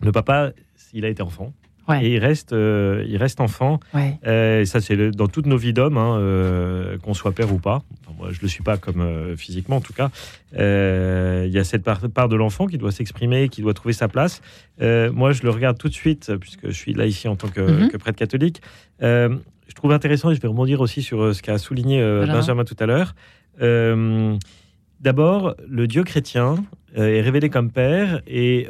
[0.03, 0.51] le papa,
[0.93, 1.53] il a été enfant.
[1.87, 2.03] Ouais.
[2.05, 3.79] Et il reste, euh, il reste enfant.
[3.93, 4.17] Ouais.
[4.25, 7.59] Euh, et ça, c'est dans toutes nos vies d'hommes, hein, euh, qu'on soit père ou
[7.59, 7.83] pas.
[8.01, 10.09] Enfin, moi, je ne le suis pas comme physiquement, en tout cas.
[10.53, 14.07] Il y a cette part, part de l'enfant qui doit s'exprimer, qui doit trouver sa
[14.07, 14.41] place.
[14.81, 17.61] Moi, je le regarde tout de suite, puisque je suis là ici en tant que,
[17.61, 17.89] Mhm.
[17.89, 18.61] que prêtre catholique.
[19.01, 22.63] Je trouve intéressant, et je vais rebondir aussi sur ce qu'a souligné Benjamin.
[22.63, 23.13] Tout à l'heure.
[25.01, 26.55] D'abord, le Dieu chrétien
[26.95, 28.65] est révélé comme père, et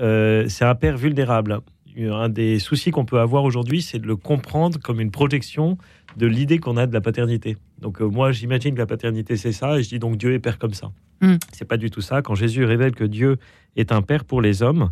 [0.50, 1.60] c'est un père vulnérable.
[1.98, 5.78] Un des soucis qu'on peut avoir aujourd'hui, c'est de le comprendre comme une projection
[6.18, 7.56] de l'idée qu'on a de la paternité.
[7.80, 10.40] Donc euh, moi, j'imagine que la paternité, c'est ça, et je dis donc Dieu est
[10.40, 10.92] père comme ça.
[11.22, 11.36] Mm.
[11.54, 12.22] C'est pas du tout ça.
[12.22, 13.38] Quand Jésus révèle que Dieu
[13.78, 14.90] est un père pour les hommes,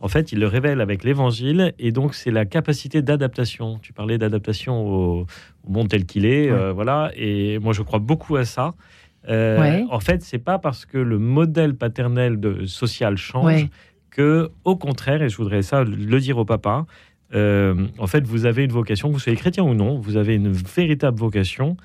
[0.00, 3.78] en fait, il le révèle avec l'évangile, et donc c'est la capacité d'adaptation.
[3.80, 5.26] Tu parlais d'adaptation au,
[5.66, 6.56] au monde tel qu'il est, Ouais.
[6.56, 8.74] euh, voilà, et moi je crois beaucoup à ça.
[9.28, 9.84] Euh, Ouais.
[9.90, 13.70] En fait, c'est pas parce que le modèle paternel de, social change Ouais.
[14.14, 16.86] Que, au contraire, et je voudrais ça le dire au papa,
[17.34, 20.52] euh, en fait, vous avez une vocation, vous soyez chrétien ou non, vous avez une
[20.52, 21.76] véritable vocation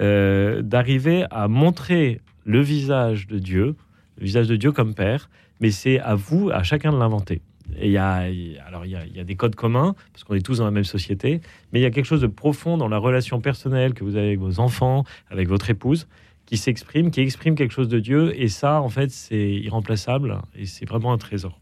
[0.00, 3.76] euh, d'arriver à montrer le visage de Dieu,
[4.18, 5.30] le visage de Dieu comme Père,
[5.60, 7.40] mais c'est à vous, à chacun de l'inventer.
[7.78, 8.24] Et il y a,
[8.66, 10.70] alors il y, il y a des codes communs parce qu'on est tous dans la
[10.70, 11.40] même société,
[11.72, 14.28] mais il y a quelque chose de profond dans la relation personnelle que vous avez
[14.28, 16.08] avec vos enfants, avec votre épouse,
[16.46, 20.66] qui s'exprime, qui exprime quelque chose de Dieu, et ça, en fait, c'est irremplaçable et
[20.66, 21.58] c'est vraiment un trésor.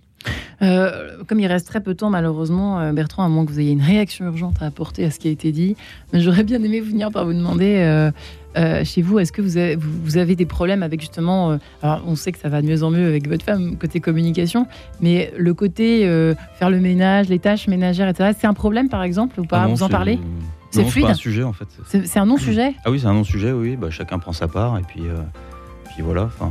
[0.63, 3.61] Euh, comme il reste très peu de temps, malheureusement, euh, Bertrand, à moins que vous
[3.61, 5.77] ayez une réaction urgente à apporter à ce qui a été dit,
[6.13, 8.11] j'aurais bien aimé venir par vous demander, euh,
[8.57, 11.57] euh, chez vous, est-ce que vous avez, vous, vous avez des problèmes avec justement, euh,
[11.83, 14.67] alors on sait que ça va de mieux en mieux avec votre femme, côté communication,
[15.01, 19.03] mais le côté euh, faire le ménage, les tâches ménagères, etc., c'est un problème par
[19.03, 19.63] exemple ou pas?
[19.63, 20.19] Ah non, Vous en c'est- parlez?
[20.71, 21.67] C'est fluide pas un sujet en fait.
[21.87, 22.75] C'est c'est un non-sujet?
[22.85, 23.77] Ah oui, c'est un non-sujet, oui.
[23.77, 25.03] Bah, chacun prend sa part et puis,
[25.87, 26.25] puis voilà.
[26.25, 26.51] Enfin,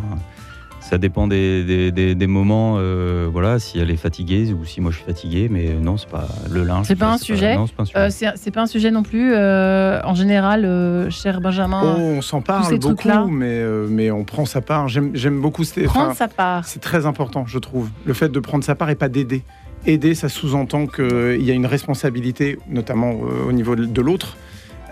[0.93, 2.75] ça dépend des, des, des- des moments.
[2.77, 6.07] euh, voilà, si elle est fatiguée ou si moi je suis fatigué, mais non, c'est
[6.07, 6.85] pas le linge.
[6.85, 7.97] C'est pas un sujet Non, c'est pas un sujet.
[8.27, 12.21] Euh, c'est pas un sujet non plus, euh, en général, euh, cher Benjamin, Oh, on
[12.21, 14.87] s'en ces parle beaucoup, mais, euh, mais on prend sa part.
[14.87, 15.63] J'aime j'aime beaucoup.
[15.63, 16.63] cette- prendre enfin, sa part.
[16.65, 17.89] C'est très important, je trouve.
[18.05, 19.41] Le fait de prendre sa part et pas d'aider.
[19.87, 24.37] Aider, ça sous-entend qu'il y a une responsabilité, notamment euh, au niveau de de l'autre.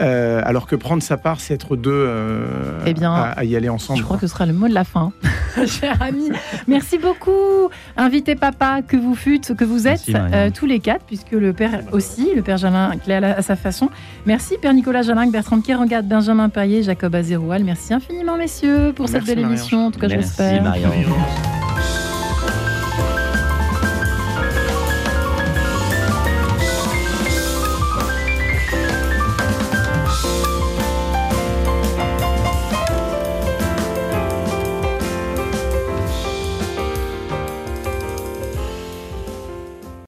[0.01, 3.55] Euh, alors que prendre sa part, c'est être deux euh, Eh bien, à, à y
[3.55, 3.99] aller ensemble.
[3.99, 5.11] Je crois que ce sera le mot de la fin,
[5.67, 6.29] cher ami.
[6.67, 11.05] Merci beaucoup, invité papa que vous fûtes, que vous êtes, Merci, euh, tous les quatre,
[11.05, 13.89] puisque le père aussi, le père Jalin Clé à, sa façon.
[14.25, 17.63] Merci, père Nicolas Jalin, Bertrand Kerangat, Benjamin Paillet, Jacob Azéroual.
[17.63, 19.57] Merci infiniment, messieurs, pour cette Merci, belle Marianne.
[19.59, 19.85] émission.
[19.87, 20.63] En tout cas, Merci j'espère.
[20.63, 20.91] Marianne.